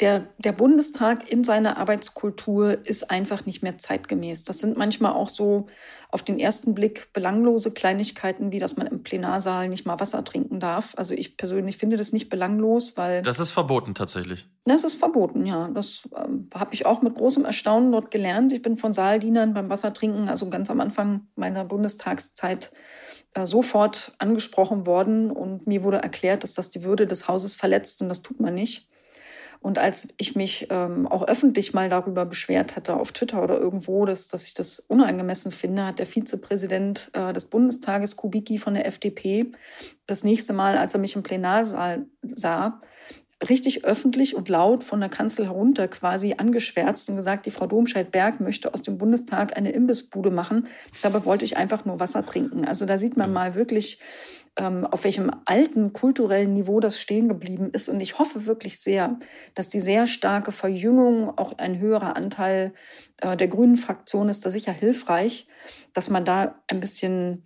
der, 0.00 0.26
der 0.38 0.52
Bundestag 0.52 1.30
in 1.30 1.42
seiner 1.42 1.78
Arbeitskultur 1.78 2.87
ist 2.87 3.11
einfach 3.11 3.46
nicht 3.46 3.62
mehr 3.62 3.78
zeitgemäß. 3.78 4.44
Das 4.44 4.59
sind 4.59 4.76
manchmal 4.76 5.12
auch 5.12 5.30
so 5.30 5.68
auf 6.11 6.22
den 6.22 6.38
ersten 6.38 6.74
Blick 6.74 7.12
belanglose 7.14 7.72
Kleinigkeiten, 7.72 8.52
wie 8.52 8.59
dass 8.59 8.76
man 8.76 8.87
im 8.87 9.02
Plenarsaal 9.02 9.68
nicht 9.68 9.87
mal 9.87 9.98
Wasser 9.98 10.22
trinken 10.22 10.61
darf. 10.61 10.92
Also 10.96 11.14
ich 11.14 11.37
persönlich 11.38 11.78
finde 11.78 11.96
das 11.96 12.12
nicht 12.12 12.28
belanglos, 12.28 12.96
weil. 12.96 13.22
Das 13.22 13.40
ist 13.40 13.52
verboten 13.52 13.94
tatsächlich. 13.94 14.46
Das 14.66 14.85
ist 14.85 14.94
verboten, 14.94 15.46
ja. 15.46 15.70
Das 15.72 16.09
ähm, 16.14 16.50
habe 16.54 16.74
ich 16.74 16.85
auch 16.85 17.00
mit 17.00 17.14
großem 17.14 17.46
Erstaunen 17.46 17.90
dort 17.90 18.11
gelernt. 18.11 18.52
Ich 18.52 18.62
bin 18.62 18.76
von 18.76 18.92
Saaldienern 18.92 19.54
beim 19.54 19.70
Wassertrinken, 19.70 20.28
also 20.28 20.50
ganz 20.50 20.70
am 20.70 20.80
Anfang 20.80 21.26
meiner 21.37 21.64
Bundestagszeit, 21.64 22.70
äh, 23.35 23.46
sofort 23.46 24.12
angesprochen 24.18 24.87
worden 24.87 25.30
und 25.30 25.66
mir 25.66 25.82
wurde 25.82 25.98
erklärt, 25.98 26.42
dass 26.42 26.52
das 26.52 26.68
die 26.68 26.85
Würde 26.85 27.06
des 27.06 27.28
Hauses 27.28 27.54
verletzt 27.54 28.02
und 28.02 28.11
das 28.11 28.20
tut 28.22 28.40
man 28.40 28.54
nicht. 28.54 28.88
Und 29.61 29.79
als 29.79 30.09
ich 30.16 30.37
mich 30.37 30.69
ähm, 30.71 31.07
auch 31.07 31.27
öffentlich 31.27 31.75
mal 31.75 31.88
darüber 31.88 32.25
beschwert 32.25 32.77
hatte 32.77 32.97
auf 32.97 33.12
Twitter 33.12 33.42
oder 33.42 33.59
irgendwo, 33.59 34.05
dass, 34.05 34.29
dass 34.29 34.47
ich 34.47 34.55
das 34.55 34.79
unangemessen 34.81 35.53
finde, 35.53 35.87
hat 35.87 35.99
der 35.99 36.07
Vizepräsident 36.07 37.11
äh, 37.14 37.33
des 37.33 37.47
Bundestages 37.47 38.16
Kubicki 38.16 38.59
von 38.59 38.75
der 38.75 38.87
FDP 38.87 39.53
das 40.07 40.25
nächste 40.25 40.53
Mal, 40.53 40.79
als 40.79 40.95
er 40.95 41.01
mich 41.01 41.16
im 41.16 41.23
Plenarsaal 41.23 42.07
sah, 42.23 42.81
richtig 43.49 43.85
öffentlich 43.85 44.35
und 44.35 44.49
laut 44.49 44.83
von 44.83 45.01
der 45.01 45.09
Kanzel 45.09 45.47
herunter 45.47 45.88
quasi 45.88 46.35
angeschwärzt 46.38 47.11
und 47.11 47.16
gesagt, 47.16 47.47
die 47.47 47.51
Frau 47.51 47.66
Domscheit-Berg 47.66 48.40
möchte 48.40 48.73
aus 48.73 48.83
dem 48.83 48.97
Bundestag 48.97 49.57
eine 49.57 49.73
Imbissbude 49.73 50.31
machen. 50.31 50.69
Dabei 51.03 51.25
wollte 51.25 51.45
ich 51.45 51.57
einfach 51.57 51.85
nur 51.85 52.01
Wasser 52.01 52.25
trinken. 52.25 52.64
Also 52.64 52.87
da 52.87 52.97
sieht 52.99 53.16
man 53.16 53.33
mal 53.33 53.55
wirklich, 53.55 54.01
auf 54.64 55.05
welchem 55.05 55.31
alten 55.45 55.92
kulturellen 55.92 56.55
Niveau 56.55 56.81
das 56.81 56.99
stehen 56.99 57.29
geblieben 57.29 57.71
ist. 57.73 57.88
Und 57.88 58.01
ich 58.01 58.19
hoffe 58.19 58.47
wirklich 58.47 58.81
sehr, 58.81 59.19
dass 59.55 59.69
die 59.69 59.81
sehr 59.81 60.07
starke 60.07 60.53
Verjüngung, 60.53 61.37
auch 61.37 61.59
ein 61.59 61.79
höherer 61.79 62.16
Anteil 62.16 62.73
äh, 63.19 63.37
der 63.37 63.49
grünen 63.49 63.77
Fraktion 63.77 64.29
ist 64.29 64.47
da 64.47 64.51
sicher 64.51 64.73
hilfreich, 64.73 65.47
dass 65.92 66.09
man 66.09 66.25
da 66.25 66.62
ein 66.69 66.81
bisschen 66.81 67.45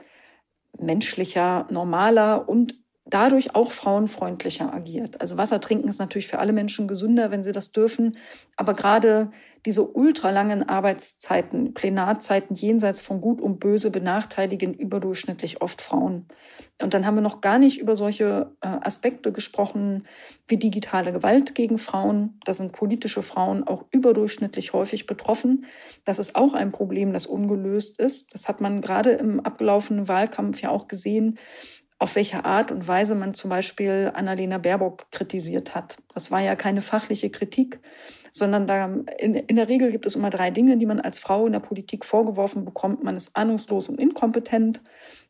menschlicher, 0.79 1.67
normaler 1.71 2.49
und 2.49 2.80
dadurch 3.11 3.55
auch 3.55 3.73
frauenfreundlicher 3.73 4.73
agiert. 4.73 5.21
Also 5.21 5.37
Wasser 5.37 5.61
trinken 5.61 5.89
ist 5.89 5.99
natürlich 5.99 6.29
für 6.29 6.39
alle 6.39 6.53
Menschen 6.53 6.89
gesünder, 6.89 7.31
wenn 7.31 7.43
sie 7.43 7.53
das 7.53 7.73
dürfen. 7.73 8.17
Aber 8.57 8.75
gerade 8.75 9.31
diese 9.67 9.87
ultralangen 9.87 10.67
Arbeitszeiten, 10.69 11.75
Plenarzeiten 11.75 12.57
jenseits 12.57 13.03
von 13.03 13.21
Gut 13.21 13.41
und 13.43 13.61
Böse 13.61 13.91
benachteiligen 13.91 14.73
überdurchschnittlich 14.73 15.61
oft 15.61 15.83
Frauen. 15.83 16.27
Und 16.81 16.95
dann 16.95 17.05
haben 17.05 17.17
wir 17.17 17.23
noch 17.23 17.43
gar 17.43 17.59
nicht 17.59 17.79
über 17.79 17.95
solche 17.95 18.53
äh, 18.63 18.69
Aspekte 18.69 19.33
gesprochen 19.33 20.07
wie 20.49 20.57
digitale 20.57 21.13
Gewalt 21.13 21.55
gegen 21.55 21.77
Frauen. 21.77 22.41
Da 22.45 22.55
sind 22.55 22.73
politische 22.73 23.23
Frauen 23.23 23.65
auch 23.65 23.85
überdurchschnittlich 23.91 24.73
häufig 24.73 25.05
betroffen. 25.05 25.67
Das 26.05 26.19
ist 26.19 26.37
auch 26.37 26.55
ein 26.55 26.73
Problem, 26.73 27.13
das 27.13 27.27
ungelöst 27.27 27.99
ist. 27.99 28.33
Das 28.33 28.49
hat 28.49 28.63
man 28.63 28.81
gerade 28.81 29.11
im 29.11 29.41
abgelaufenen 29.41 30.09
Wahlkampf 30.09 30.63
ja 30.63 30.71
auch 30.71 30.89
gesehen 30.89 31.39
auf 32.01 32.17
welche 32.17 32.47
Art 32.47 32.73
und 32.73 32.89
Weise 32.89 33.15
man 33.15 33.35
zum 33.35 33.51
Beispiel 33.51 34.11
Annalena 34.15 34.57
Baerbock 34.57 35.11
kritisiert 35.13 35.75
hat. 35.75 35.99
Das 36.15 36.31
war 36.31 36.41
ja 36.41 36.57
keine 36.57 36.81
fachliche 36.81 37.29
Kritik, 37.29 37.79
sondern 38.31 38.67
da 38.67 38.87
in, 39.19 39.35
in 39.35 39.57
der 39.57 39.69
Regel 39.69 39.93
gibt 39.93 40.07
es 40.07 40.15
immer 40.15 40.31
drei 40.31 40.51
Dinge, 40.51 40.79
die 40.79 40.87
man 40.87 40.99
als 40.99 41.19
Frau 41.19 41.47
in 41.47 41.53
der 41.53 41.61
Politik 41.61 42.07
vorgeworfen 42.07 42.65
bekommt. 42.65 43.05
Man 43.05 43.19
ist 43.19 43.37
ahnungslos 43.37 43.91
und 43.91 44.01
inkompetent, 44.01 44.81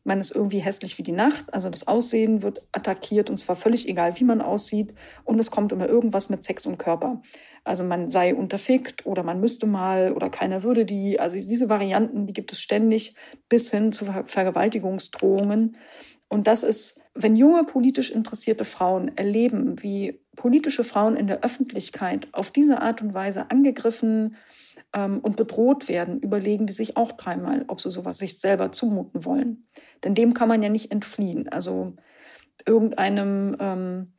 man 0.05 0.21
ist 0.21 0.33
irgendwie 0.33 0.59
hässlich 0.59 0.97
wie 0.97 1.03
die 1.03 1.11
Nacht, 1.11 1.53
also 1.53 1.69
das 1.69 1.89
Aussehen 1.89 2.41
wird 2.41 2.63
attackiert 2.71 3.29
und 3.29 3.35
zwar 3.35 3.57
völlig 3.57 3.89
egal, 3.89 4.17
wie 4.17 4.23
man 4.23 4.41
aussieht 4.41 4.93
und 5.25 5.39
es 5.39 5.51
kommt 5.51 5.73
immer 5.73 5.89
irgendwas 5.89 6.29
mit 6.29 6.45
Sex 6.45 6.65
und 6.65 6.77
Körper. 6.77 7.21
Also 7.65 7.83
man 7.83 8.07
sei 8.07 8.33
unterfickt 8.33 9.05
oder 9.05 9.23
man 9.23 9.41
müsste 9.41 9.67
mal 9.67 10.13
oder 10.13 10.29
keiner 10.29 10.63
würde 10.63 10.85
die. 10.85 11.19
Also 11.19 11.37
diese 11.37 11.69
Varianten, 11.69 12.25
die 12.25 12.33
gibt 12.33 12.53
es 12.53 12.59
ständig 12.59 13.13
bis 13.49 13.69
hin 13.69 13.91
zu 13.91 14.05
Vergewaltigungsdrohungen. 14.25 15.77
Und 16.31 16.47
das 16.47 16.63
ist, 16.63 17.01
wenn 17.13 17.35
junge 17.35 17.65
politisch 17.65 18.09
interessierte 18.09 18.63
Frauen 18.63 19.11
erleben, 19.17 19.83
wie 19.83 20.21
politische 20.37 20.85
Frauen 20.85 21.17
in 21.17 21.27
der 21.27 21.43
Öffentlichkeit 21.43 22.29
auf 22.31 22.51
diese 22.51 22.81
Art 22.81 23.01
und 23.01 23.13
Weise 23.13 23.51
angegriffen 23.51 24.37
ähm, 24.93 25.19
und 25.19 25.35
bedroht 25.35 25.89
werden, 25.89 26.21
überlegen 26.21 26.67
die 26.67 26.73
sich 26.73 26.95
auch 26.95 27.11
dreimal, 27.11 27.65
ob 27.67 27.81
sie 27.81 27.91
sowas 27.91 28.17
sich 28.17 28.39
selber 28.39 28.71
zumuten 28.71 29.25
wollen. 29.25 29.67
Denn 30.05 30.15
dem 30.15 30.33
kann 30.33 30.47
man 30.47 30.63
ja 30.63 30.69
nicht 30.69 30.89
entfliehen. 30.89 31.49
Also 31.49 31.97
irgendeinem, 32.65 33.57
ähm, 33.59 34.13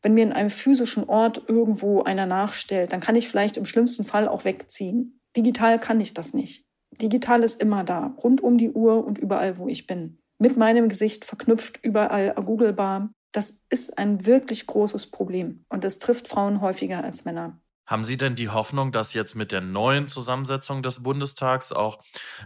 wenn 0.00 0.14
mir 0.14 0.22
in 0.22 0.32
einem 0.32 0.48
physischen 0.48 1.04
Ort 1.04 1.42
irgendwo 1.48 2.02
einer 2.02 2.24
nachstellt, 2.24 2.94
dann 2.94 3.00
kann 3.00 3.14
ich 3.14 3.28
vielleicht 3.28 3.58
im 3.58 3.66
schlimmsten 3.66 4.06
Fall 4.06 4.26
auch 4.26 4.46
wegziehen. 4.46 5.20
Digital 5.36 5.78
kann 5.78 6.00
ich 6.00 6.14
das 6.14 6.32
nicht. 6.32 6.64
Digital 6.92 7.42
ist 7.42 7.60
immer 7.60 7.84
da, 7.84 8.16
rund 8.24 8.42
um 8.42 8.56
die 8.56 8.70
Uhr 8.70 9.04
und 9.04 9.18
überall, 9.18 9.58
wo 9.58 9.68
ich 9.68 9.86
bin 9.86 10.18
mit 10.38 10.56
meinem 10.56 10.88
Gesicht 10.88 11.24
verknüpft, 11.24 11.80
überall 11.82 12.34
googelbar. 12.34 13.10
Das 13.32 13.60
ist 13.68 13.98
ein 13.98 14.24
wirklich 14.24 14.66
großes 14.66 15.10
Problem 15.10 15.64
und 15.68 15.84
es 15.84 15.98
trifft 15.98 16.28
Frauen 16.28 16.60
häufiger 16.60 17.04
als 17.04 17.24
Männer. 17.24 17.60
Haben 17.88 18.04
Sie 18.04 18.18
denn 18.18 18.34
die 18.34 18.50
Hoffnung, 18.50 18.92
dass 18.92 19.14
jetzt 19.14 19.34
mit 19.34 19.50
der 19.50 19.62
neuen 19.62 20.08
Zusammensetzung 20.08 20.82
des 20.82 21.02
Bundestags, 21.02 21.72
auch 21.72 22.00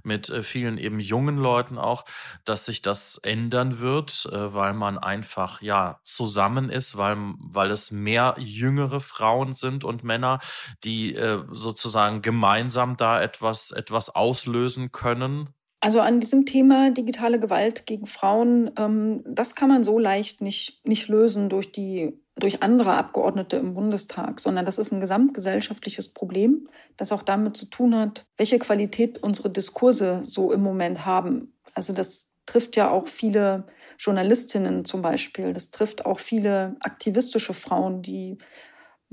mit 0.04 0.28
äh, 0.28 0.44
vielen 0.44 0.78
eben 0.78 1.00
jungen 1.00 1.36
Leuten 1.36 1.78
auch, 1.78 2.04
dass 2.44 2.64
sich 2.64 2.80
das 2.80 3.18
ändern 3.24 3.80
wird, 3.80 4.28
äh, 4.30 4.54
weil 4.54 4.72
man 4.72 4.98
einfach 4.98 5.60
ja 5.60 5.98
zusammen 6.04 6.70
ist, 6.70 6.96
weil, 6.96 7.16
weil 7.38 7.72
es 7.72 7.90
mehr 7.90 8.36
jüngere 8.38 9.00
Frauen 9.00 9.52
sind 9.52 9.82
und 9.82 10.04
Männer, 10.04 10.38
die 10.84 11.16
äh, 11.16 11.42
sozusagen 11.50 12.22
gemeinsam 12.22 12.96
da 12.96 13.20
etwas, 13.20 13.72
etwas 13.72 14.10
auslösen 14.10 14.92
können? 14.92 15.52
Also 15.84 15.98
an 15.98 16.20
diesem 16.20 16.46
Thema 16.46 16.92
digitale 16.92 17.40
Gewalt 17.40 17.86
gegen 17.86 18.06
Frauen, 18.06 18.70
ähm, 18.78 19.24
das 19.26 19.56
kann 19.56 19.68
man 19.68 19.82
so 19.82 19.98
leicht 19.98 20.40
nicht, 20.40 20.80
nicht 20.86 21.08
lösen 21.08 21.48
durch 21.48 21.72
die 21.72 22.16
durch 22.36 22.62
andere 22.62 22.94
Abgeordnete 22.94 23.56
im 23.56 23.74
Bundestag, 23.74 24.40
sondern 24.40 24.64
das 24.64 24.78
ist 24.78 24.90
ein 24.90 25.00
gesamtgesellschaftliches 25.00 26.14
Problem, 26.14 26.68
das 26.96 27.12
auch 27.12 27.22
damit 27.22 27.58
zu 27.58 27.66
tun 27.66 27.94
hat, 27.94 28.24
welche 28.38 28.58
Qualität 28.58 29.22
unsere 29.22 29.50
Diskurse 29.50 30.22
so 30.24 30.50
im 30.50 30.62
Moment 30.62 31.04
haben. 31.04 31.52
Also 31.74 31.92
das 31.92 32.30
trifft 32.46 32.76
ja 32.76 32.90
auch 32.90 33.06
viele 33.06 33.66
Journalistinnen 33.98 34.86
zum 34.86 35.02
Beispiel. 35.02 35.52
Das 35.52 35.70
trifft 35.72 36.06
auch 36.06 36.20
viele 36.20 36.76
aktivistische 36.80 37.52
Frauen, 37.54 38.00
die, 38.00 38.38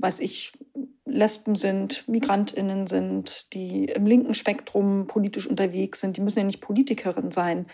weiß 0.00 0.20
ich, 0.20 0.52
Lesben 1.04 1.56
sind, 1.56 2.06
Migrantinnen 2.08 2.86
sind, 2.86 3.52
die 3.52 3.86
im 3.86 4.06
linken 4.06 4.34
Spektrum 4.34 5.06
politisch 5.06 5.48
unterwegs 5.48 6.00
sind. 6.00 6.16
Die 6.16 6.20
müssen 6.20 6.38
ja 6.38 6.44
nicht 6.44 6.60
Politikerin 6.60 7.30
sein. 7.30 7.66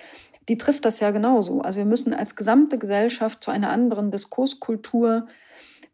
Die 0.48 0.56
trifft 0.56 0.84
das 0.84 1.00
ja 1.00 1.10
genauso. 1.10 1.60
Also 1.60 1.78
wir 1.78 1.84
müssen 1.84 2.14
als 2.14 2.36
gesamte 2.36 2.78
Gesellschaft 2.78 3.42
zu 3.42 3.50
einer 3.50 3.70
anderen 3.70 4.10
Diskurskultur, 4.10 5.26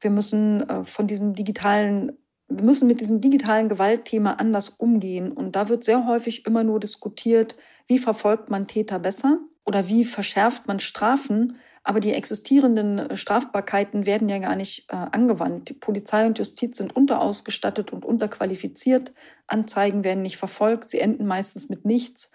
wir 0.01 0.11
müssen 0.11 0.69
äh, 0.69 0.85
von 0.85 1.07
diesem 1.07 1.35
digitalen 1.35 2.13
wir 2.57 2.65
müssen 2.65 2.87
mit 2.87 3.01
diesem 3.01 3.21
digitalen 3.21 3.69
Gewaltthema 3.69 4.35
anders 4.35 4.69
umgehen. 4.69 5.33
Und 5.33 5.57
da 5.57 5.69
wird 5.69 5.85
sehr 5.85 6.07
häufig 6.07 6.47
immer 6.47 6.65
nur 6.65 6.81
diskutiert, 6.81 7.57
wie 7.87 7.99
verfolgt 7.99 8.51
man 8.51 8.67
Täter 8.67 8.99
besser 8.99 9.39
oder 9.65 9.89
wie 9.89 10.05
verschärft 10.05 10.67
man 10.67 10.79
Strafen. 10.79 11.57
Aber 11.85 12.01
die 12.01 12.13
existierenden 12.13 12.99
äh, 12.99 13.17
Strafbarkeiten 13.17 14.07
werden 14.07 14.29
ja 14.29 14.39
gar 14.39 14.57
nicht 14.57 14.87
äh, 14.89 14.97
angewandt. 14.97 15.69
Die 15.69 15.75
Polizei 15.75 16.27
und 16.27 16.39
Justiz 16.39 16.79
sind 16.79 16.95
unterausgestattet 16.95 17.93
und 17.93 18.05
unterqualifiziert. 18.05 19.13
Anzeigen 19.47 20.05
werden 20.05 20.23
nicht 20.23 20.37
verfolgt. 20.37 20.91
Sie 20.91 21.01
enden 21.01 21.27
meistens 21.27 21.69
mit 21.69 21.85
nichts. 21.85 22.31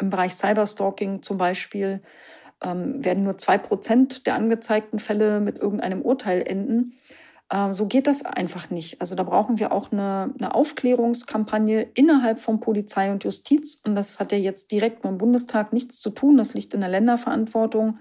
Im 0.00 0.10
Bereich 0.10 0.34
Cyberstalking 0.34 1.22
zum 1.22 1.38
Beispiel 1.38 2.02
ähm, 2.62 3.04
werden 3.04 3.24
nur 3.24 3.38
zwei 3.38 3.58
Prozent 3.58 4.26
der 4.26 4.34
angezeigten 4.34 4.98
Fälle 4.98 5.40
mit 5.40 5.58
irgendeinem 5.58 6.02
Urteil 6.02 6.42
enden. 6.46 6.94
Ähm, 7.52 7.74
so 7.74 7.86
geht 7.86 8.06
das 8.06 8.24
einfach 8.24 8.70
nicht. 8.70 9.00
Also 9.00 9.14
da 9.14 9.22
brauchen 9.22 9.58
wir 9.58 9.72
auch 9.72 9.92
eine, 9.92 10.32
eine, 10.38 10.54
Aufklärungskampagne 10.54 11.82
innerhalb 11.94 12.40
von 12.40 12.60
Polizei 12.60 13.12
und 13.12 13.24
Justiz. 13.24 13.80
Und 13.84 13.94
das 13.94 14.18
hat 14.18 14.32
ja 14.32 14.38
jetzt 14.38 14.72
direkt 14.72 15.04
dem 15.04 15.18
Bundestag 15.18 15.72
nichts 15.72 16.00
zu 16.00 16.10
tun. 16.10 16.38
Das 16.38 16.54
liegt 16.54 16.72
in 16.72 16.80
der 16.80 16.88
Länderverantwortung. 16.88 17.98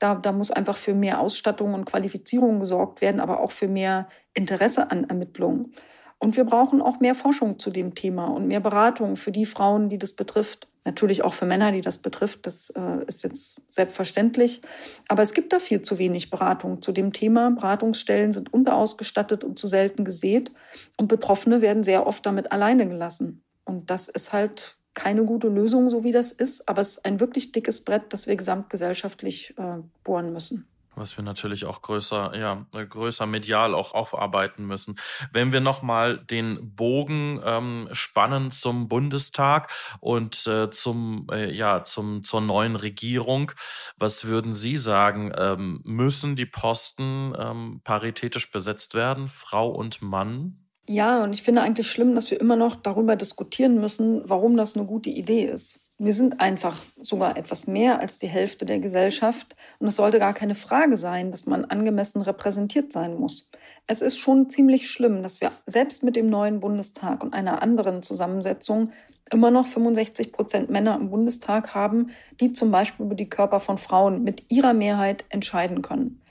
Da, 0.00 0.16
da 0.16 0.32
muss 0.32 0.50
einfach 0.50 0.76
für 0.76 0.94
mehr 0.94 1.20
Ausstattung 1.20 1.74
und 1.74 1.84
Qualifizierung 1.84 2.58
gesorgt 2.58 3.00
werden, 3.00 3.20
aber 3.20 3.40
auch 3.40 3.52
für 3.52 3.68
mehr 3.68 4.08
Interesse 4.34 4.90
an 4.90 5.04
Ermittlungen. 5.04 5.72
Und 6.18 6.36
wir 6.36 6.44
brauchen 6.44 6.82
auch 6.82 7.00
mehr 7.00 7.14
Forschung 7.14 7.58
zu 7.58 7.70
dem 7.70 7.94
Thema 7.94 8.26
und 8.26 8.46
mehr 8.46 8.60
Beratung 8.60 9.16
für 9.16 9.32
die 9.32 9.46
Frauen, 9.46 9.88
die 9.88 9.98
das 9.98 10.14
betrifft. 10.14 10.69
Natürlich 10.84 11.22
auch 11.22 11.34
für 11.34 11.44
Männer, 11.44 11.72
die 11.72 11.82
das 11.82 11.98
betrifft. 11.98 12.46
Das 12.46 12.70
äh, 12.70 13.04
ist 13.06 13.22
jetzt 13.22 13.60
selbstverständlich. 13.68 14.62
Aber 15.08 15.22
es 15.22 15.34
gibt 15.34 15.52
da 15.52 15.58
viel 15.58 15.82
zu 15.82 15.98
wenig 15.98 16.30
Beratung 16.30 16.80
zu 16.80 16.92
dem 16.92 17.12
Thema. 17.12 17.50
Beratungsstellen 17.50 18.32
sind 18.32 18.52
unterausgestattet 18.52 19.44
und 19.44 19.58
zu 19.58 19.68
selten 19.68 20.04
gesät. 20.04 20.50
Und 20.96 21.08
Betroffene 21.08 21.60
werden 21.60 21.82
sehr 21.82 22.06
oft 22.06 22.24
damit 22.24 22.50
alleine 22.52 22.88
gelassen. 22.88 23.42
Und 23.64 23.90
das 23.90 24.08
ist 24.08 24.32
halt 24.32 24.76
keine 24.94 25.24
gute 25.24 25.48
Lösung, 25.48 25.90
so 25.90 26.02
wie 26.02 26.12
das 26.12 26.32
ist. 26.32 26.68
Aber 26.68 26.80
es 26.80 26.96
ist 26.96 27.04
ein 27.04 27.20
wirklich 27.20 27.52
dickes 27.52 27.84
Brett, 27.84 28.04
das 28.12 28.26
wir 28.26 28.36
gesamtgesellschaftlich 28.36 29.54
äh, 29.58 29.82
bohren 30.02 30.32
müssen 30.32 30.69
was 31.00 31.16
wir 31.16 31.24
natürlich 31.24 31.64
auch 31.64 31.82
größer, 31.82 32.36
ja, 32.38 32.66
größer 32.72 33.26
medial 33.26 33.74
auch 33.74 33.94
aufarbeiten 33.94 34.66
müssen. 34.66 34.96
Wenn 35.32 35.52
wir 35.52 35.60
nochmal 35.60 36.18
den 36.18 36.76
Bogen 36.76 37.40
ähm, 37.44 37.88
spannen 37.92 38.52
zum 38.52 38.88
Bundestag 38.88 39.72
und 39.98 40.46
äh, 40.46 40.70
zum, 40.70 41.26
äh, 41.32 41.50
ja, 41.52 41.82
zum, 41.82 42.22
zur 42.22 42.40
neuen 42.40 42.76
Regierung, 42.76 43.52
was 43.96 44.24
würden 44.26 44.54
Sie 44.54 44.76
sagen? 44.76 45.32
Ähm, 45.36 45.80
müssen 45.84 46.36
die 46.36 46.46
Posten 46.46 47.34
ähm, 47.36 47.80
paritätisch 47.82 48.50
besetzt 48.52 48.94
werden, 48.94 49.28
Frau 49.28 49.70
und 49.70 50.02
Mann? 50.02 50.60
Ja, 50.86 51.22
und 51.22 51.32
ich 51.32 51.42
finde 51.42 51.62
eigentlich 51.62 51.90
schlimm, 51.90 52.14
dass 52.14 52.30
wir 52.30 52.40
immer 52.40 52.56
noch 52.56 52.74
darüber 52.74 53.16
diskutieren 53.16 53.80
müssen, 53.80 54.22
warum 54.28 54.56
das 54.56 54.76
eine 54.76 54.86
gute 54.86 55.10
Idee 55.10 55.44
ist. 55.44 55.89
Wir 56.02 56.14
sind 56.14 56.40
einfach 56.40 56.80
sogar 56.98 57.36
etwas 57.36 57.66
mehr 57.66 58.00
als 58.00 58.18
die 58.18 58.26
Hälfte 58.26 58.64
der 58.64 58.78
Gesellschaft 58.78 59.54
und 59.80 59.86
es 59.86 59.96
sollte 59.96 60.18
gar 60.18 60.32
keine 60.32 60.54
Frage 60.54 60.96
sein, 60.96 61.30
dass 61.30 61.44
man 61.44 61.66
angemessen 61.66 62.22
repräsentiert 62.22 62.90
sein 62.90 63.20
muss. 63.20 63.50
Es 63.86 64.00
ist 64.00 64.16
schon 64.16 64.48
ziemlich 64.48 64.88
schlimm, 64.88 65.22
dass 65.22 65.42
wir 65.42 65.52
selbst 65.66 66.02
mit 66.02 66.16
dem 66.16 66.30
neuen 66.30 66.60
Bundestag 66.60 67.22
und 67.22 67.34
einer 67.34 67.60
anderen 67.60 68.02
Zusammensetzung 68.02 68.92
immer 69.30 69.50
noch 69.50 69.66
65 69.66 70.32
Prozent 70.32 70.70
Männer 70.70 70.96
im 70.96 71.10
Bundestag 71.10 71.74
haben, 71.74 72.12
die 72.40 72.52
zum 72.52 72.70
Beispiel 72.70 73.04
über 73.04 73.14
die 73.14 73.28
Körper 73.28 73.60
von 73.60 73.76
Frauen 73.76 74.24
mit 74.24 74.50
ihrer 74.50 74.72
Mehrheit 74.72 75.26
entscheiden 75.28 75.82
können. 75.82 76.22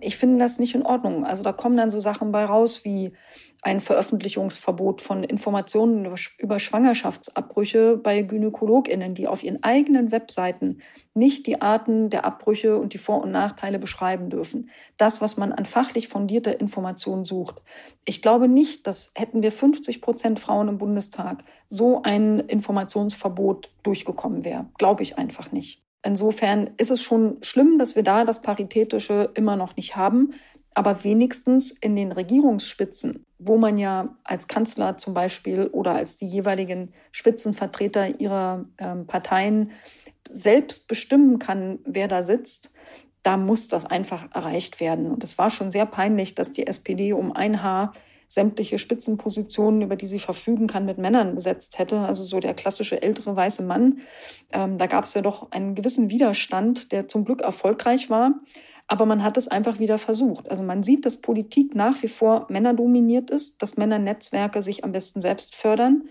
Ich 0.00 0.16
finde 0.16 0.38
das 0.38 0.58
nicht 0.58 0.74
in 0.74 0.86
Ordnung. 0.86 1.24
Also 1.24 1.42
da 1.42 1.52
kommen 1.52 1.76
dann 1.76 1.90
so 1.90 2.00
Sachen 2.00 2.32
bei 2.32 2.44
raus 2.44 2.84
wie 2.84 3.12
ein 3.64 3.80
Veröffentlichungsverbot 3.80 5.00
von 5.00 5.24
Informationen 5.24 6.06
über 6.38 6.58
Schwangerschaftsabbrüche 6.58 7.96
bei 7.96 8.20
Gynäkologinnen, 8.22 9.14
die 9.14 9.26
auf 9.26 9.42
ihren 9.42 9.62
eigenen 9.62 10.12
Webseiten 10.12 10.82
nicht 11.14 11.46
die 11.46 11.62
Arten 11.62 12.10
der 12.10 12.26
Abbrüche 12.26 12.76
und 12.76 12.92
die 12.92 12.98
Vor- 12.98 13.22
und 13.22 13.32
Nachteile 13.32 13.78
beschreiben 13.78 14.28
dürfen. 14.28 14.70
Das, 14.98 15.22
was 15.22 15.38
man 15.38 15.52
an 15.52 15.64
fachlich 15.64 16.08
fundierter 16.08 16.60
Information 16.60 17.24
sucht. 17.24 17.62
Ich 18.04 18.20
glaube 18.20 18.48
nicht, 18.48 18.86
dass 18.86 19.12
hätten 19.16 19.42
wir 19.42 19.52
50 19.52 20.02
Prozent 20.02 20.40
Frauen 20.40 20.68
im 20.68 20.78
Bundestag 20.78 21.42
so 21.66 22.02
ein 22.02 22.40
Informationsverbot 22.40 23.70
durchgekommen 23.82 24.44
wäre. 24.44 24.66
Glaube 24.76 25.02
ich 25.02 25.16
einfach 25.16 25.52
nicht. 25.52 25.83
Insofern 26.04 26.70
ist 26.76 26.90
es 26.90 27.02
schon 27.02 27.38
schlimm, 27.42 27.78
dass 27.78 27.96
wir 27.96 28.02
da 28.02 28.24
das 28.24 28.42
Paritätische 28.42 29.30
immer 29.34 29.56
noch 29.56 29.74
nicht 29.76 29.96
haben. 29.96 30.34
Aber 30.74 31.02
wenigstens 31.02 31.70
in 31.70 31.96
den 31.96 32.12
Regierungsspitzen, 32.12 33.24
wo 33.38 33.56
man 33.56 33.78
ja 33.78 34.14
als 34.24 34.48
Kanzler 34.48 34.96
zum 34.96 35.14
Beispiel 35.14 35.68
oder 35.68 35.92
als 35.92 36.16
die 36.16 36.26
jeweiligen 36.26 36.92
Spitzenvertreter 37.12 38.20
ihrer 38.20 38.66
ähm, 38.78 39.06
Parteien 39.06 39.70
selbst 40.28 40.88
bestimmen 40.88 41.38
kann, 41.38 41.78
wer 41.84 42.08
da 42.08 42.22
sitzt, 42.22 42.74
da 43.22 43.36
muss 43.36 43.68
das 43.68 43.86
einfach 43.86 44.28
erreicht 44.34 44.80
werden. 44.80 45.10
Und 45.10 45.24
es 45.24 45.38
war 45.38 45.50
schon 45.50 45.70
sehr 45.70 45.86
peinlich, 45.86 46.34
dass 46.34 46.52
die 46.52 46.66
SPD 46.66 47.12
um 47.12 47.32
ein 47.32 47.62
Haar 47.62 47.94
sämtliche 48.28 48.78
Spitzenpositionen, 48.78 49.82
über 49.82 49.96
die 49.96 50.06
sie 50.06 50.18
verfügen 50.18 50.66
kann, 50.66 50.86
mit 50.86 50.98
Männern 50.98 51.34
besetzt 51.34 51.78
hätte. 51.78 51.98
Also 51.98 52.22
so 52.22 52.40
der 52.40 52.54
klassische 52.54 53.02
ältere 53.02 53.34
weiße 53.34 53.62
Mann. 53.62 54.00
Ähm, 54.52 54.76
da 54.76 54.86
gab 54.86 55.04
es 55.04 55.14
ja 55.14 55.22
doch 55.22 55.50
einen 55.52 55.74
gewissen 55.74 56.10
Widerstand, 56.10 56.92
der 56.92 57.08
zum 57.08 57.24
Glück 57.24 57.42
erfolgreich 57.42 58.10
war. 58.10 58.34
Aber 58.86 59.06
man 59.06 59.22
hat 59.22 59.36
es 59.36 59.48
einfach 59.48 59.78
wieder 59.78 59.98
versucht. 59.98 60.50
Also 60.50 60.62
man 60.62 60.82
sieht, 60.82 61.06
dass 61.06 61.16
Politik 61.16 61.74
nach 61.74 62.02
wie 62.02 62.08
vor 62.08 62.46
männerdominiert 62.50 63.30
ist, 63.30 63.62
dass 63.62 63.76
Männernetzwerke 63.76 64.60
sich 64.60 64.84
am 64.84 64.92
besten 64.92 65.20
selbst 65.20 65.54
fördern 65.54 66.08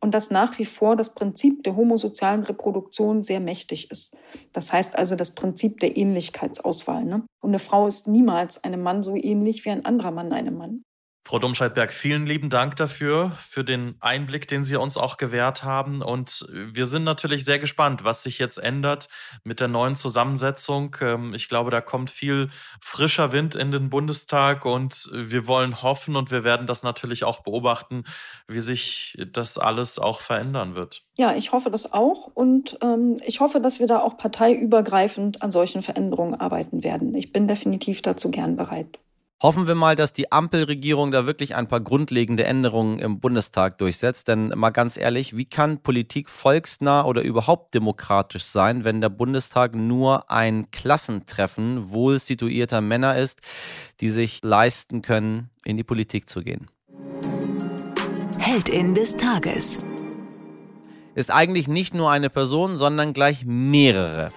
und 0.00 0.12
dass 0.12 0.30
nach 0.30 0.58
wie 0.58 0.64
vor 0.64 0.96
das 0.96 1.14
Prinzip 1.14 1.62
der 1.62 1.76
homosozialen 1.76 2.42
Reproduktion 2.42 3.22
sehr 3.22 3.40
mächtig 3.40 3.90
ist. 3.90 4.16
Das 4.52 4.72
heißt 4.72 4.96
also 4.98 5.16
das 5.16 5.34
Prinzip 5.34 5.80
der 5.80 5.96
Ähnlichkeitsauswahl. 5.96 7.04
Ne? 7.04 7.24
Und 7.40 7.50
eine 7.50 7.58
Frau 7.58 7.86
ist 7.86 8.08
niemals 8.08 8.62
einem 8.62 8.82
Mann 8.82 9.02
so 9.02 9.14
ähnlich 9.14 9.64
wie 9.64 9.70
ein 9.70 9.84
anderer 9.84 10.10
Mann 10.10 10.32
einem 10.32 10.56
Mann. 10.56 10.82
Frau 11.26 11.40
Domscheidberg, 11.40 11.92
vielen 11.92 12.24
lieben 12.24 12.50
Dank 12.50 12.76
dafür, 12.76 13.32
für 13.32 13.64
den 13.64 13.96
Einblick, 13.98 14.46
den 14.46 14.62
Sie 14.62 14.76
uns 14.76 14.96
auch 14.96 15.16
gewährt 15.16 15.64
haben. 15.64 16.00
Und 16.00 16.46
wir 16.54 16.86
sind 16.86 17.02
natürlich 17.02 17.44
sehr 17.44 17.58
gespannt, 17.58 18.04
was 18.04 18.22
sich 18.22 18.38
jetzt 18.38 18.58
ändert 18.58 19.08
mit 19.42 19.58
der 19.58 19.66
neuen 19.66 19.96
Zusammensetzung. 19.96 20.94
Ähm, 21.00 21.34
ich 21.34 21.48
glaube, 21.48 21.72
da 21.72 21.80
kommt 21.80 22.10
viel 22.10 22.48
frischer 22.80 23.32
Wind 23.32 23.56
in 23.56 23.72
den 23.72 23.90
Bundestag 23.90 24.64
und 24.64 25.10
wir 25.12 25.48
wollen 25.48 25.82
hoffen 25.82 26.14
und 26.14 26.30
wir 26.30 26.44
werden 26.44 26.68
das 26.68 26.84
natürlich 26.84 27.24
auch 27.24 27.40
beobachten, 27.40 28.04
wie 28.46 28.60
sich 28.60 29.18
das 29.32 29.58
alles 29.58 29.98
auch 29.98 30.20
verändern 30.20 30.76
wird. 30.76 31.02
Ja, 31.16 31.34
ich 31.34 31.50
hoffe 31.50 31.72
das 31.72 31.92
auch 31.92 32.28
und 32.34 32.78
ähm, 32.82 33.20
ich 33.26 33.40
hoffe, 33.40 33.60
dass 33.60 33.80
wir 33.80 33.88
da 33.88 33.98
auch 33.98 34.16
parteiübergreifend 34.16 35.42
an 35.42 35.50
solchen 35.50 35.82
Veränderungen 35.82 36.36
arbeiten 36.36 36.84
werden. 36.84 37.16
Ich 37.16 37.32
bin 37.32 37.48
definitiv 37.48 38.00
dazu 38.00 38.30
gern 38.30 38.54
bereit. 38.54 39.00
Hoffen 39.42 39.66
wir 39.66 39.74
mal, 39.74 39.96
dass 39.96 40.14
die 40.14 40.32
Ampelregierung 40.32 41.10
da 41.10 41.26
wirklich 41.26 41.54
ein 41.54 41.68
paar 41.68 41.80
grundlegende 41.80 42.44
Änderungen 42.44 42.98
im 42.98 43.20
Bundestag 43.20 43.76
durchsetzt. 43.76 44.28
Denn 44.28 44.48
mal 44.48 44.70
ganz 44.70 44.96
ehrlich, 44.96 45.36
wie 45.36 45.44
kann 45.44 45.82
Politik 45.82 46.30
volksnah 46.30 47.04
oder 47.04 47.20
überhaupt 47.20 47.74
demokratisch 47.74 48.44
sein, 48.44 48.84
wenn 48.84 49.02
der 49.02 49.10
Bundestag 49.10 49.74
nur 49.74 50.30
ein 50.30 50.70
Klassentreffen 50.70 51.92
wohl 51.92 52.18
situierter 52.18 52.80
Männer 52.80 53.18
ist, 53.18 53.40
die 54.00 54.08
sich 54.08 54.40
leisten 54.42 55.02
können, 55.02 55.50
in 55.66 55.76
die 55.76 55.84
Politik 55.84 56.30
zu 56.30 56.42
gehen? 56.42 56.70
Heldin 58.38 58.94
des 58.94 59.16
Tages 59.16 59.86
ist 61.14 61.30
eigentlich 61.30 61.68
nicht 61.68 61.92
nur 61.92 62.10
eine 62.10 62.30
Person, 62.30 62.78
sondern 62.78 63.12
gleich 63.12 63.44
mehrere. 63.44 64.30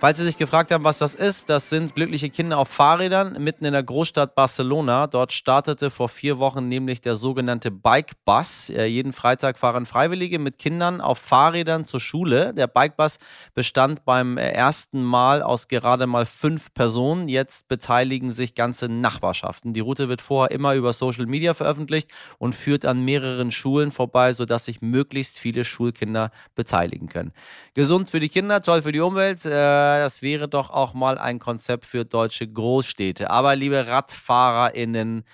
Falls 0.00 0.16
Sie 0.16 0.24
sich 0.24 0.38
gefragt 0.38 0.70
haben, 0.70 0.84
was 0.84 0.98
das 0.98 1.16
ist, 1.16 1.50
das 1.50 1.70
sind 1.70 1.96
glückliche 1.96 2.30
Kinder 2.30 2.58
auf 2.58 2.68
Fahrrädern 2.68 3.42
mitten 3.42 3.64
in 3.64 3.72
der 3.72 3.82
Großstadt 3.82 4.36
Barcelona. 4.36 5.08
Dort 5.08 5.32
startete 5.32 5.90
vor 5.90 6.08
vier 6.08 6.38
Wochen 6.38 6.68
nämlich 6.68 7.00
der 7.00 7.16
sogenannte 7.16 7.72
Bike 7.72 8.12
Bus. 8.24 8.70
Äh, 8.70 8.84
jeden 8.84 9.12
Freitag 9.12 9.58
fahren 9.58 9.86
Freiwillige 9.86 10.38
mit 10.38 10.56
Kindern 10.56 11.00
auf 11.00 11.18
Fahrrädern 11.18 11.84
zur 11.84 11.98
Schule. 11.98 12.54
Der 12.54 12.68
Bike 12.68 12.96
Bus 12.96 13.18
bestand 13.54 14.04
beim 14.04 14.38
äh, 14.38 14.48
ersten 14.52 15.02
Mal 15.02 15.42
aus 15.42 15.66
gerade 15.66 16.06
mal 16.06 16.26
fünf 16.26 16.72
Personen. 16.74 17.28
Jetzt 17.28 17.66
beteiligen 17.66 18.30
sich 18.30 18.54
ganze 18.54 18.88
Nachbarschaften. 18.88 19.72
Die 19.72 19.80
Route 19.80 20.08
wird 20.08 20.22
vorher 20.22 20.52
immer 20.52 20.76
über 20.76 20.92
Social 20.92 21.26
Media 21.26 21.54
veröffentlicht 21.54 22.08
und 22.38 22.54
führt 22.54 22.84
an 22.84 23.04
mehreren 23.04 23.50
Schulen 23.50 23.90
vorbei, 23.90 24.32
sodass 24.32 24.66
sich 24.66 24.80
möglichst 24.80 25.40
viele 25.40 25.64
Schulkinder 25.64 26.30
beteiligen 26.54 27.08
können. 27.08 27.32
Gesund 27.74 28.08
für 28.10 28.20
die 28.20 28.28
Kinder, 28.28 28.62
toll 28.62 28.82
für 28.82 28.92
die 28.92 29.00
Umwelt. 29.00 29.44
Äh, 29.44 29.87
das 29.96 30.22
wäre 30.22 30.48
doch 30.48 30.70
auch 30.70 30.94
mal 30.94 31.18
ein 31.18 31.38
Konzept 31.38 31.86
für 31.86 32.04
deutsche 32.04 32.46
Großstädte. 32.46 33.30
Aber 33.30 33.56
liebe 33.56 33.86
RadfahrerInnen, 33.86 35.24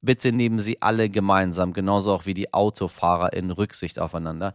bitte 0.00 0.32
nehmen 0.32 0.60
Sie 0.60 0.80
alle 0.80 1.10
gemeinsam, 1.10 1.72
genauso 1.72 2.14
auch 2.14 2.26
wie 2.26 2.34
die 2.34 2.54
AutofahrerInnen, 2.54 3.50
Rücksicht 3.50 3.98
aufeinander. 3.98 4.52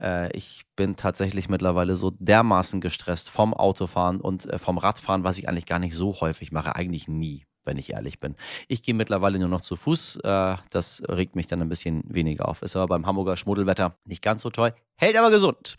Äh, 0.00 0.34
ich 0.36 0.62
bin 0.76 0.96
tatsächlich 0.96 1.48
mittlerweile 1.48 1.96
so 1.96 2.12
dermaßen 2.18 2.80
gestresst 2.80 3.30
vom 3.30 3.54
Autofahren 3.54 4.20
und 4.20 4.46
äh, 4.46 4.58
vom 4.58 4.78
Radfahren, 4.78 5.24
was 5.24 5.38
ich 5.38 5.48
eigentlich 5.48 5.66
gar 5.66 5.78
nicht 5.78 5.94
so 5.94 6.20
häufig 6.20 6.52
mache, 6.52 6.76
eigentlich 6.76 7.08
nie 7.08 7.44
wenn 7.64 7.78
ich 7.78 7.92
ehrlich 7.92 8.20
bin. 8.20 8.34
Ich 8.68 8.82
gehe 8.82 8.94
mittlerweile 8.94 9.38
nur 9.38 9.48
noch 9.48 9.60
zu 9.60 9.76
Fuß. 9.76 10.16
Äh, 10.24 10.56
das 10.70 11.02
regt 11.08 11.36
mich 11.36 11.46
dann 11.46 11.62
ein 11.62 11.68
bisschen 11.68 12.02
weniger 12.06 12.48
auf. 12.48 12.62
Ist 12.62 12.76
aber 12.76 12.88
beim 12.88 13.06
Hamburger 13.06 13.36
Schmuddelwetter 13.36 13.96
nicht 14.04 14.22
ganz 14.22 14.42
so 14.42 14.50
toll. 14.50 14.74
Hält 14.96 15.16
aber 15.16 15.30
gesund. 15.30 15.76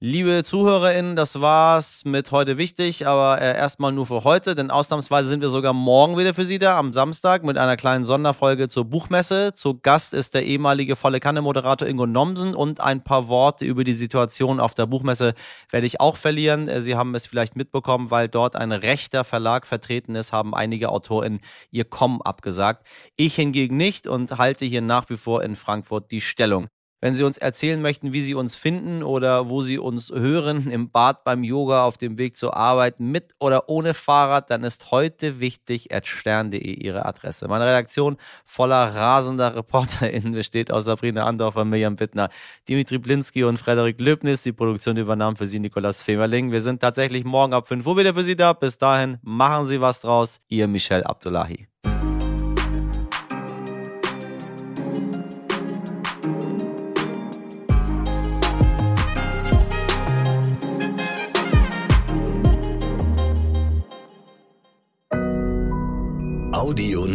Liebe 0.00 0.44
ZuhörerInnen, 0.44 1.16
das 1.16 1.40
war's 1.40 2.04
mit 2.04 2.30
heute 2.30 2.56
wichtig, 2.56 3.08
aber 3.08 3.40
äh, 3.40 3.56
erstmal 3.56 3.90
nur 3.90 4.06
für 4.06 4.22
heute, 4.22 4.54
denn 4.54 4.70
ausnahmsweise 4.70 5.28
sind 5.28 5.40
wir 5.40 5.48
sogar 5.48 5.72
morgen 5.72 6.16
wieder 6.16 6.34
für 6.34 6.44
Sie 6.44 6.60
da, 6.60 6.78
am 6.78 6.92
Samstag, 6.92 7.42
mit 7.42 7.58
einer 7.58 7.76
kleinen 7.76 8.04
Sonderfolge 8.04 8.68
zur 8.68 8.84
Buchmesse. 8.84 9.54
Zu 9.54 9.80
Gast 9.80 10.14
ist 10.14 10.34
der 10.34 10.46
ehemalige 10.46 10.94
Volle 10.94 11.18
Kanne-Moderator 11.18 11.88
Ingo 11.88 12.06
Nomsen 12.06 12.54
und 12.54 12.80
ein 12.80 13.02
paar 13.02 13.26
Worte 13.26 13.64
über 13.64 13.82
die 13.82 13.92
Situation 13.92 14.60
auf 14.60 14.72
der 14.72 14.86
Buchmesse 14.86 15.34
werde 15.68 15.86
ich 15.88 16.00
auch 16.00 16.16
verlieren. 16.16 16.68
Äh, 16.68 16.80
Sie 16.80 16.94
haben 16.94 17.16
es 17.16 17.26
vielleicht 17.26 17.56
mitbekommen, 17.56 18.12
weil 18.12 18.28
dort 18.28 18.54
ein 18.54 18.70
rechter 18.70 19.24
Verlag 19.24 19.66
vertreten 19.66 20.14
ist, 20.14 20.32
haben 20.32 20.54
einige 20.54 20.90
AutorInnen 20.90 21.40
ihr 21.72 21.84
Kommen 21.84 22.22
abgesagt. 22.22 22.86
Ich 23.16 23.34
hingegen 23.34 23.76
nicht 23.76 24.06
und 24.06 24.38
halte 24.38 24.64
hier 24.64 24.80
nach 24.80 25.10
wie 25.10 25.16
vor 25.16 25.42
in 25.42 25.56
Frankfurt 25.56 26.12
die 26.12 26.20
Stellung. 26.20 26.68
Wenn 27.00 27.14
Sie 27.14 27.22
uns 27.22 27.38
erzählen 27.38 27.80
möchten, 27.80 28.12
wie 28.12 28.20
Sie 28.20 28.34
uns 28.34 28.56
finden 28.56 29.04
oder 29.04 29.48
wo 29.48 29.62
Sie 29.62 29.78
uns 29.78 30.10
hören, 30.10 30.68
im 30.68 30.90
Bad, 30.90 31.22
beim 31.22 31.44
Yoga, 31.44 31.84
auf 31.84 31.96
dem 31.96 32.18
Weg 32.18 32.36
zur 32.36 32.56
Arbeit, 32.56 32.98
mit 32.98 33.34
oder 33.38 33.68
ohne 33.68 33.94
Fahrrad, 33.94 34.50
dann 34.50 34.64
ist 34.64 34.90
heute 34.90 35.38
wichtig 35.38 35.88
stern.de 36.02 36.58
Ihre 36.58 37.06
Adresse. 37.06 37.46
Meine 37.46 37.66
Redaktion 37.66 38.16
voller 38.44 38.94
rasender 38.94 39.54
ReporterInnen 39.54 40.32
besteht 40.32 40.72
aus 40.72 40.86
Sabrina 40.86 41.24
Andorfer, 41.24 41.64
Mirjam 41.64 41.94
Bittner, 41.94 42.30
Dimitri 42.68 42.98
Blinski 42.98 43.44
und 43.44 43.58
Frederik 43.58 44.00
Löbnis. 44.00 44.42
Die 44.42 44.52
Produktion 44.52 44.96
übernahm 44.96 45.36
für 45.36 45.46
Sie 45.46 45.60
Nikolas 45.60 46.02
Femerling. 46.02 46.50
Wir 46.50 46.60
sind 46.60 46.80
tatsächlich 46.80 47.24
morgen 47.24 47.52
ab 47.52 47.68
5 47.68 47.86
Uhr 47.86 47.96
wieder 47.96 48.14
für 48.14 48.24
Sie 48.24 48.34
da. 48.34 48.52
Bis 48.54 48.76
dahin, 48.76 49.18
machen 49.22 49.66
Sie 49.66 49.80
was 49.80 50.00
draus. 50.00 50.40
Ihr 50.48 50.66
Michel 50.66 51.04
Abdullahi. 51.04 51.68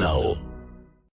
Now. 0.03 0.52